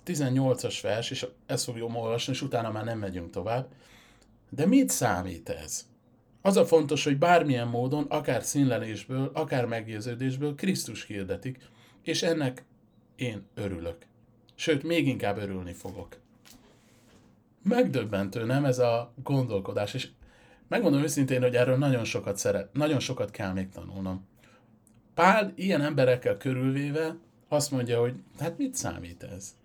18-as 0.05 0.79
vers, 0.81 1.11
és 1.11 1.25
ezt 1.45 1.63
fogjuk 1.63 1.95
olvasni, 1.95 2.33
és 2.33 2.41
utána 2.41 2.71
már 2.71 2.83
nem 2.83 2.99
megyünk 2.99 3.29
tovább. 3.29 3.67
De 4.49 4.65
mit 4.65 4.89
számít 4.89 5.49
ez? 5.49 5.85
Az 6.41 6.57
a 6.57 6.65
fontos, 6.65 7.03
hogy 7.03 7.17
bármilyen 7.17 7.67
módon, 7.67 8.05
akár 8.09 8.43
színlelésből, 8.43 9.31
akár 9.33 9.65
meggyőződésből 9.65 10.55
Krisztus 10.55 11.05
hirdetik, 11.05 11.57
és 12.01 12.23
ennek 12.23 12.65
én 13.15 13.47
örülök. 13.53 13.97
Sőt, 14.55 14.83
még 14.83 15.07
inkább 15.07 15.37
örülni 15.37 15.73
fogok. 15.73 16.23
Megdöbbentő, 17.67 18.43
nem 18.43 18.65
ez 18.65 18.79
a 18.79 19.13
gondolkodás, 19.23 19.93
és 19.93 20.09
megmondom 20.67 21.01
őszintén, 21.01 21.41
hogy 21.41 21.55
erről 21.55 21.77
nagyon 21.77 22.03
sokat 22.03 22.37
szeret, 22.37 22.73
nagyon 22.73 22.99
sokat 22.99 23.31
kell 23.31 23.53
még 23.53 23.69
tanulnom. 23.69 24.27
Pál 25.13 25.51
ilyen 25.55 25.81
emberekkel 25.81 26.37
körülvéve 26.37 27.17
azt 27.47 27.71
mondja, 27.71 27.99
hogy 27.99 28.13
hát 28.39 28.57
mit 28.57 28.75
számít 28.75 29.23
ez? 29.23 29.55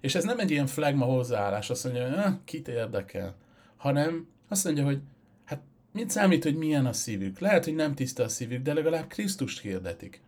És 0.00 0.14
ez 0.14 0.24
nem 0.24 0.38
egy 0.38 0.50
ilyen 0.50 0.66
flagma 0.66 1.04
hozzáállás, 1.04 1.70
azt 1.70 1.84
mondja, 1.84 2.08
hogy 2.08 2.18
ah, 2.18 2.32
kit 2.44 2.68
érdekel, 2.68 3.34
hanem 3.76 4.28
azt 4.48 4.64
mondja, 4.64 4.84
hogy 4.84 5.00
hát 5.44 5.60
Mit 5.92 6.10
számít, 6.10 6.42
hogy 6.42 6.56
milyen 6.56 6.86
a 6.86 6.92
szívük? 6.92 7.38
Lehet, 7.38 7.64
hogy 7.64 7.74
nem 7.74 7.94
tiszta 7.94 8.22
a 8.22 8.28
szívük, 8.28 8.62
de 8.62 8.72
legalább 8.72 9.06
Krisztust 9.06 9.60
hirdetik. 9.60 10.22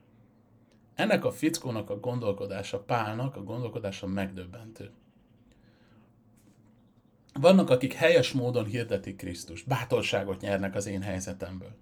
Ennek 0.94 1.24
a 1.24 1.30
fickónak 1.30 1.90
a 1.90 2.00
gondolkodása, 2.00 2.80
Pálnak 2.80 3.36
a 3.36 3.42
gondolkodása 3.42 4.06
megdöbbentő. 4.06 4.90
Vannak, 7.32 7.70
akik 7.70 7.92
helyes 7.92 8.32
módon 8.32 8.64
hirdetik 8.64 9.16
Krisztust, 9.16 9.66
bátorságot 9.66 10.40
nyernek 10.40 10.74
az 10.74 10.86
én 10.86 11.02
helyzetemből, 11.02 11.76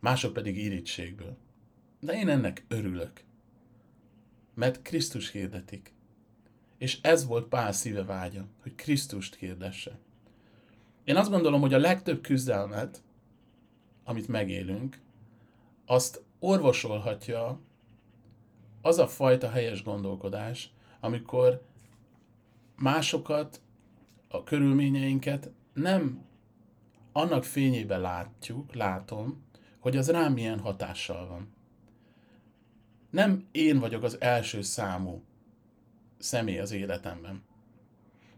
mások 0.00 0.32
pedig 0.32 0.56
irítségből. 0.56 1.36
De 2.00 2.12
én 2.12 2.28
ennek 2.28 2.64
örülök, 2.68 3.24
mert 4.54 4.82
Krisztus 4.82 5.30
hirdetik. 5.30 5.92
És 6.78 6.98
ez 7.02 7.26
volt 7.26 7.48
Pál 7.48 7.72
szíve 7.72 8.04
vágya, 8.04 8.46
hogy 8.62 8.74
Krisztust 8.74 9.34
hirdesse. 9.34 9.98
Én 11.04 11.16
azt 11.16 11.30
gondolom, 11.30 11.60
hogy 11.60 11.74
a 11.74 11.78
legtöbb 11.78 12.20
küzdelmet, 12.20 13.02
amit 14.04 14.28
megélünk, 14.28 15.00
azt 15.86 16.22
orvosolhatja 16.38 17.60
az 18.82 18.98
a 18.98 19.06
fajta 19.06 19.50
helyes 19.50 19.82
gondolkodás, 19.82 20.72
amikor 21.00 21.62
másokat, 22.76 23.60
a 24.32 24.42
körülményeinket 24.44 25.50
nem 25.72 26.24
annak 27.12 27.44
fényében 27.44 28.00
látjuk, 28.00 28.74
látom, 28.74 29.44
hogy 29.78 29.96
az 29.96 30.10
rám 30.10 30.32
milyen 30.32 30.58
hatással 30.58 31.26
van. 31.26 31.54
Nem 33.10 33.48
én 33.52 33.78
vagyok 33.78 34.02
az 34.02 34.20
első 34.20 34.62
számú 34.62 35.22
személy 36.18 36.58
az 36.58 36.72
életemben. 36.72 37.42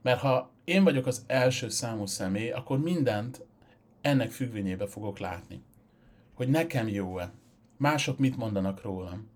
Mert 0.02 0.20
ha 0.20 0.50
én 0.64 0.84
vagyok 0.84 1.06
az 1.06 1.24
első 1.26 1.68
számú 1.68 2.06
személy, 2.06 2.50
akkor 2.50 2.78
mindent 2.78 3.44
ennek 4.00 4.30
függvényébe 4.30 4.86
fogok 4.86 5.18
látni. 5.18 5.62
Hogy 6.34 6.48
nekem 6.48 6.88
jó-e, 6.88 7.32
mások 7.76 8.18
mit 8.18 8.36
mondanak 8.36 8.82
rólam. 8.82 9.28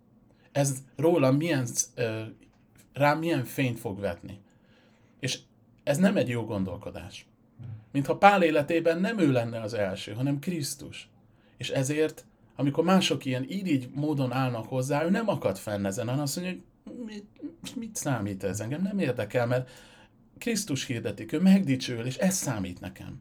Ez 0.53 0.85
rólam 0.97 1.37
milyen, 1.37 1.67
rám 2.93 3.19
milyen 3.19 3.45
fényt 3.45 3.79
fog 3.79 4.01
vetni. 4.01 4.41
És 5.21 5.41
ez 5.87 5.97
nem 5.97 6.17
egy 6.17 6.29
jó 6.29 6.45
gondolkodás. 6.45 7.27
Mintha 7.93 8.17
Pál 8.17 8.43
életében 8.43 9.01
nem 9.01 9.19
ő 9.19 9.33
lenne 9.33 9.61
az 9.61 9.75
első, 9.75 10.13
hanem 10.13 10.39
Krisztus. 10.39 11.09
És 11.57 11.71
ezért, 11.71 12.27
amikor 12.57 12.85
mások 12.85 13.25
ilyen 13.25 13.51
így 13.51 13.89
módon 13.95 14.33
állnak 14.33 14.67
hozzá, 14.67 15.05
ő 15.05 15.11
nem 15.11 15.29
akad 15.29 15.57
fenn 15.57 15.85
ezen, 15.85 16.07
hanem 16.07 16.23
azt 16.23 16.37
mondja, 16.37 16.55
hogy 16.85 16.95
mit, 17.05 17.77
mit 17.77 17.97
számít 17.97 18.45
ez 18.45 18.61
engem, 18.61 18.83
nem 18.83 18.99
érdekel, 18.99 19.47
mert 19.47 19.71
Krisztus 20.39 20.87
hirdetik, 20.87 21.33
ő 21.33 21.41
megdicsőül, 21.41 22.07
és 22.07 22.17
ez 22.17 22.35
számít 22.35 22.81
nekem. 22.81 23.21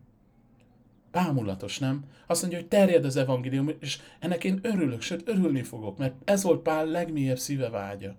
Bámulatos, 1.12 1.80
nem? 1.80 2.04
Azt 2.28 2.42
mondja, 2.42 2.60
hogy 2.60 2.68
terjed 2.68 3.06
az 3.06 3.16
evangélium, 3.16 3.70
és 3.80 4.00
ennek 4.20 4.44
én 4.44 4.60
örülök, 4.62 5.02
sőt 5.02 5.28
örülni 5.28 5.64
fogok, 5.64 5.98
mert 5.98 6.16
ez 6.24 6.44
volt 6.44 6.62
Pál 6.62 6.86
legmélyebb 6.86 7.40
szíve 7.40 7.70
vágya. 7.70 8.16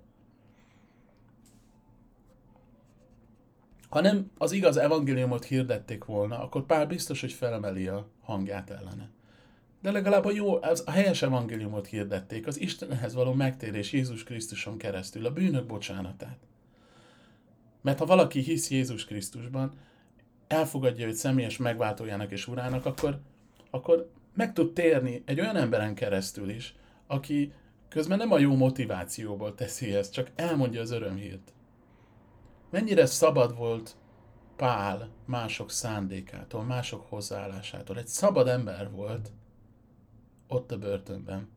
Ha 3.96 4.02
nem 4.02 4.30
az 4.38 4.52
igaz 4.52 4.76
evangéliumot 4.76 5.44
hirdették 5.44 6.04
volna, 6.04 6.42
akkor 6.42 6.66
Pál 6.66 6.86
biztos, 6.86 7.20
hogy 7.20 7.32
felemeli 7.32 7.86
a 7.86 8.08
hangját 8.22 8.70
ellene. 8.70 9.10
De 9.82 9.90
legalább 9.90 10.24
a 10.24 10.30
jó, 10.30 10.62
az 10.62 10.82
a 10.86 10.90
helyes 10.90 11.22
evangéliumot 11.22 11.86
hirdették, 11.86 12.46
az 12.46 12.60
Istenhez 12.60 13.14
való 13.14 13.32
megtérés 13.32 13.92
Jézus 13.92 14.24
Krisztuson 14.24 14.78
keresztül, 14.78 15.26
a 15.26 15.32
bűnök 15.32 15.66
bocsánatát. 15.66 16.38
Mert 17.82 17.98
ha 17.98 18.06
valaki 18.06 18.40
hisz 18.40 18.70
Jézus 18.70 19.04
Krisztusban, 19.04 19.72
elfogadja 20.46 21.06
őt 21.06 21.14
személyes 21.14 21.56
megváltójának 21.56 22.30
és 22.30 22.48
urának, 22.48 22.86
akkor, 22.86 23.20
akkor 23.70 24.10
meg 24.34 24.52
tud 24.52 24.72
térni 24.72 25.22
egy 25.24 25.40
olyan 25.40 25.56
emberen 25.56 25.94
keresztül 25.94 26.48
is, 26.48 26.74
aki 27.06 27.52
közben 27.88 28.18
nem 28.18 28.32
a 28.32 28.38
jó 28.38 28.54
motivációból 28.56 29.54
teszi 29.54 29.94
ezt, 29.94 30.12
csak 30.12 30.30
elmondja 30.34 30.80
az 30.80 30.90
örömhírt. 30.90 31.54
Mennyire 32.70 33.06
szabad 33.06 33.56
volt 33.56 33.96
Pál 34.56 35.08
mások 35.24 35.70
szándékától, 35.70 36.64
mások 36.64 37.06
hozzáállásától. 37.08 37.98
Egy 37.98 38.06
szabad 38.06 38.48
ember 38.48 38.90
volt 38.90 39.32
ott 40.48 40.72
a 40.72 40.78
börtönben. 40.78 41.48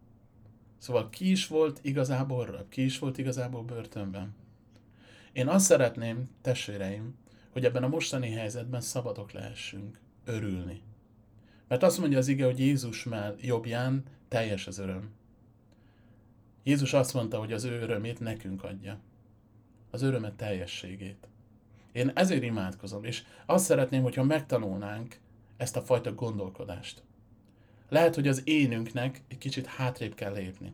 Szóval 0.77 1.09
ki 1.09 1.31
is 1.31 1.47
volt 1.47 1.79
igazából 1.81 2.45
rab, 2.45 2.69
ki 2.69 2.83
is 2.83 2.99
volt 2.99 3.17
igazából 3.17 3.63
börtönben. 3.63 4.35
Én 5.31 5.47
azt 5.47 5.65
szeretném, 5.65 6.29
testvéreim, 6.41 7.15
hogy 7.51 7.65
ebben 7.65 7.83
a 7.83 7.87
mostani 7.87 8.31
helyzetben 8.31 8.81
szabadok 8.81 9.31
lehessünk, 9.31 9.99
örülni. 10.25 10.81
Mert 11.67 11.83
azt 11.83 11.99
mondja 11.99 12.17
az 12.17 12.27
ige, 12.27 12.45
hogy 12.45 12.59
Jézus 12.59 13.03
már 13.03 13.35
jobbján 13.41 14.03
teljes 14.27 14.67
az 14.67 14.77
öröm. 14.77 15.09
Jézus 16.63 16.93
azt 16.93 17.13
mondta, 17.13 17.37
hogy 17.37 17.53
az 17.53 17.63
ő 17.63 17.81
örömét 17.81 18.19
nekünk 18.19 18.63
adja. 18.63 18.99
Az 19.91 20.01
örömet 20.01 20.33
teljességét. 20.33 21.27
Én 21.91 22.11
ezért 22.15 22.43
imádkozom, 22.43 23.03
és 23.03 23.23
azt 23.45 23.65
szeretném, 23.65 24.03
hogyha 24.03 24.23
megtanulnánk 24.23 25.19
ezt 25.57 25.75
a 25.75 25.81
fajta 25.81 26.13
gondolkodást. 26.13 27.03
Lehet, 27.89 28.15
hogy 28.15 28.27
az 28.27 28.41
énünknek 28.47 29.21
egy 29.27 29.37
kicsit 29.37 29.65
hátrébb 29.65 30.15
kell 30.15 30.33
lépni. 30.33 30.73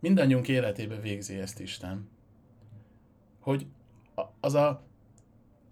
Mindannyiunk 0.00 0.48
életébe 0.48 1.00
végzi 1.00 1.38
ezt 1.38 1.60
Isten. 1.60 2.08
Hogy 3.40 3.66
az 4.40 4.54
a 4.54 4.82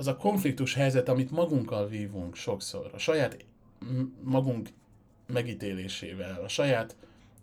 az 0.00 0.06
a 0.06 0.16
konfliktus 0.16 0.74
helyzet, 0.74 1.08
amit 1.08 1.30
magunkkal 1.30 1.88
vívunk 1.88 2.34
sokszor, 2.34 2.90
a 2.94 2.98
saját 2.98 3.44
magunk 4.22 4.68
megítélésével, 5.26 6.42
a 6.44 6.48
saját 6.48 6.96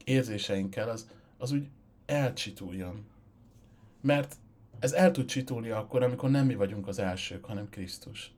érzéseinkkel, 0.04 0.90
az, 0.90 1.10
az 1.38 1.52
úgy 1.52 1.68
elcsituljon. 2.06 3.06
Mert 4.08 4.36
ez 4.80 4.92
el 4.92 5.12
tud 5.12 5.26
csitulni 5.26 5.70
akkor, 5.70 6.04
amikor 6.04 6.30
nem 6.30 6.46
mi 6.46 6.56
vagyunk 6.56 6.88
az 6.88 7.00
elsők, 7.00 7.46
hanem 7.46 7.70
Krisztus. 7.70 8.32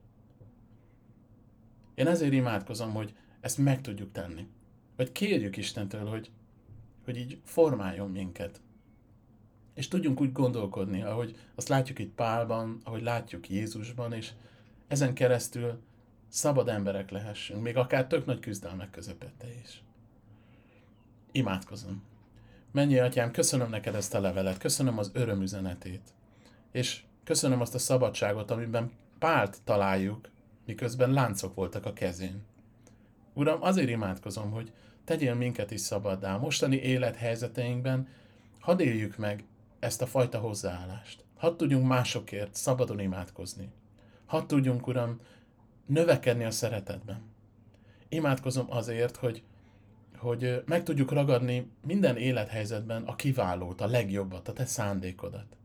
Én 1.94 2.06
ezért 2.06 2.32
imádkozom, 2.32 2.92
hogy 2.92 3.14
ezt 3.40 3.58
meg 3.58 3.80
tudjuk 3.80 4.12
tenni. 4.12 4.46
Vagy 4.96 5.12
kérjük 5.12 5.56
Istentől, 5.56 6.06
hogy, 6.06 6.30
hogy 7.04 7.16
így 7.16 7.40
formáljon 7.44 8.10
minket 8.10 8.60
és 9.74 9.88
tudjunk 9.88 10.20
úgy 10.20 10.32
gondolkodni, 10.32 11.02
ahogy 11.02 11.36
azt 11.54 11.68
látjuk 11.68 11.98
itt 11.98 12.14
Pálban, 12.14 12.80
ahogy 12.84 13.02
látjuk 13.02 13.48
Jézusban, 13.48 14.12
és 14.12 14.32
ezen 14.88 15.14
keresztül 15.14 15.80
szabad 16.28 16.68
emberek 16.68 17.10
lehessünk, 17.10 17.62
még 17.62 17.76
akár 17.76 18.06
tök 18.06 18.26
nagy 18.26 18.40
küzdelmek 18.40 18.90
közepette 18.90 19.46
is. 19.62 19.82
Imádkozom. 21.32 22.02
Mennyi 22.72 22.98
atyám, 22.98 23.30
köszönöm 23.30 23.70
neked 23.70 23.94
ezt 23.94 24.14
a 24.14 24.20
levelet, 24.20 24.58
köszönöm 24.58 24.98
az 24.98 25.10
örömüzenetét, 25.14 26.14
és 26.72 27.02
köszönöm 27.24 27.60
azt 27.60 27.74
a 27.74 27.78
szabadságot, 27.78 28.50
amiben 28.50 28.92
Pált 29.18 29.58
találjuk, 29.64 30.30
miközben 30.66 31.12
láncok 31.12 31.54
voltak 31.54 31.86
a 31.86 31.92
kezén. 31.92 32.42
Uram, 33.34 33.62
azért 33.62 33.88
imádkozom, 33.88 34.50
hogy 34.50 34.72
tegyél 35.04 35.34
minket 35.34 35.70
is 35.70 35.80
szabaddá. 35.80 36.36
Mostani 36.36 36.76
élethelyzeteinkben 36.76 38.08
hadd 38.60 38.80
éljük 38.80 39.16
meg 39.16 39.44
ezt 39.78 40.02
a 40.02 40.06
fajta 40.06 40.38
hozzáállást. 40.38 41.24
Hadd 41.36 41.56
tudjunk 41.56 41.86
másokért 41.86 42.54
szabadon 42.54 43.00
imádkozni. 43.00 43.68
Hadd 44.26 44.46
tudjunk, 44.46 44.86
Uram, 44.86 45.20
növekedni 45.86 46.44
a 46.44 46.50
szeretetben. 46.50 47.22
Imádkozom 48.08 48.66
azért, 48.68 49.16
hogy, 49.16 49.42
hogy 50.20 50.62
meg 50.66 50.82
tudjuk 50.82 51.12
ragadni 51.12 51.70
minden 51.86 52.16
élethelyzetben 52.16 53.02
a 53.02 53.16
kiválót, 53.16 53.80
a 53.80 53.86
legjobbat, 53.86 54.48
a 54.48 54.52
te 54.52 54.64
szándékodat. 54.64 55.56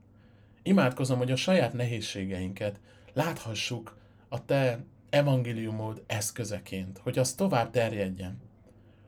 Imádkozom, 0.64 1.18
hogy 1.18 1.32
a 1.32 1.36
saját 1.36 1.74
nehézségeinket 1.74 2.80
láthassuk 3.14 3.98
a 4.30 4.46
te 4.46 4.84
evangéliumod 5.10 6.04
eszközeként, 6.08 6.98
hogy 6.98 7.18
az 7.18 7.34
tovább 7.34 7.72
terjedjen. 7.72 8.42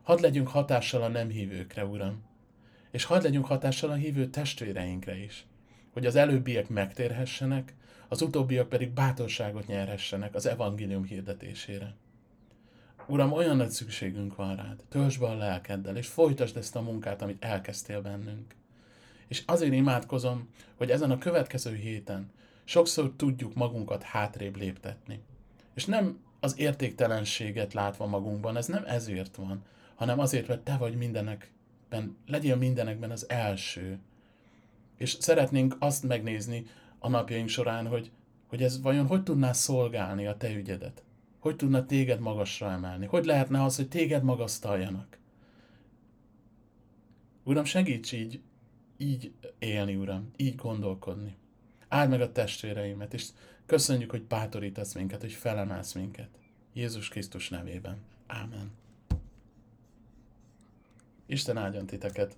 Hadd 0.03 0.21
legyünk 0.21 0.47
hatással 0.47 1.01
a 1.01 1.07
nem 1.07 1.29
hívőkre, 1.29 1.85
Uram 1.85 2.25
és 2.91 3.03
hadd 3.03 3.23
legyünk 3.23 3.45
hatással 3.45 3.89
a 3.89 3.95
hívő 3.95 4.27
testvéreinkre 4.27 5.17
is, 5.17 5.45
hogy 5.93 6.05
az 6.05 6.15
előbbiek 6.15 6.69
megtérhessenek, 6.69 7.75
az 8.07 8.21
utóbbiak 8.21 8.69
pedig 8.69 8.89
bátorságot 8.89 9.67
nyerhessenek 9.67 10.35
az 10.35 10.45
evangélium 10.45 11.03
hirdetésére. 11.03 11.95
Uram, 13.07 13.31
olyan 13.31 13.57
nagy 13.57 13.69
szükségünk 13.69 14.35
van 14.35 14.55
rád, 14.55 14.83
töltsd 14.89 15.19
be 15.19 15.27
a 15.27 15.35
lelkeddel, 15.35 15.97
és 15.97 16.07
folytasd 16.07 16.57
ezt 16.57 16.75
a 16.75 16.81
munkát, 16.81 17.21
amit 17.21 17.43
elkezdtél 17.43 18.01
bennünk. 18.01 18.55
És 19.27 19.43
azért 19.45 19.73
imádkozom, 19.73 20.49
hogy 20.75 20.89
ezen 20.89 21.11
a 21.11 21.17
következő 21.17 21.75
héten 21.75 22.31
sokszor 22.63 23.13
tudjuk 23.15 23.53
magunkat 23.53 24.03
hátrébb 24.03 24.55
léptetni. 24.55 25.19
És 25.73 25.85
nem 25.85 26.19
az 26.39 26.59
értéktelenséget 26.59 27.73
látva 27.73 28.05
magunkban, 28.05 28.57
ez 28.57 28.65
nem 28.65 28.83
ezért 28.85 29.35
van, 29.35 29.63
hanem 29.95 30.19
azért, 30.19 30.47
mert 30.47 30.61
te 30.61 30.77
vagy 30.77 30.95
mindenek 30.95 31.51
ben, 31.89 32.17
legyél 32.25 32.55
mindenekben 32.55 33.11
az 33.11 33.29
első. 33.29 33.99
És 34.97 35.17
szeretnénk 35.19 35.75
azt 35.79 36.03
megnézni 36.03 36.65
a 36.99 37.09
napjaink 37.09 37.49
során, 37.49 37.87
hogy, 37.87 38.11
hogy 38.47 38.63
ez 38.63 38.81
vajon 38.81 39.07
hogy 39.07 39.23
tudná 39.23 39.51
szolgálni 39.51 40.25
a 40.25 40.37
te 40.37 40.53
ügyedet. 40.53 41.03
Hogy 41.47 41.55
tudna 41.55 41.85
téged 41.85 42.19
magasra 42.19 42.71
emelni? 42.71 43.05
Hogy 43.05 43.25
lehetne 43.25 43.63
az, 43.63 43.75
hogy 43.75 43.87
téged 43.87 44.23
magasztaljanak? 44.23 45.17
Uram, 47.43 47.63
segíts 47.63 48.11
így, 48.13 48.41
így 48.97 49.31
élni, 49.59 49.95
Uram, 49.95 50.31
így 50.37 50.55
gondolkodni. 50.55 51.35
Áld 51.87 52.09
meg 52.09 52.21
a 52.21 52.31
testvéreimet, 52.31 53.13
és 53.13 53.27
köszönjük, 53.65 54.11
hogy 54.11 54.23
bátorítasz 54.23 54.93
minket, 54.93 55.21
hogy 55.21 55.31
felemelsz 55.31 55.93
minket. 55.93 56.29
Jézus 56.73 57.09
Krisztus 57.09 57.49
nevében. 57.49 57.97
Ámen. 58.25 58.71
Isten 61.25 61.57
áldjon 61.57 61.85
titeket! 61.85 62.37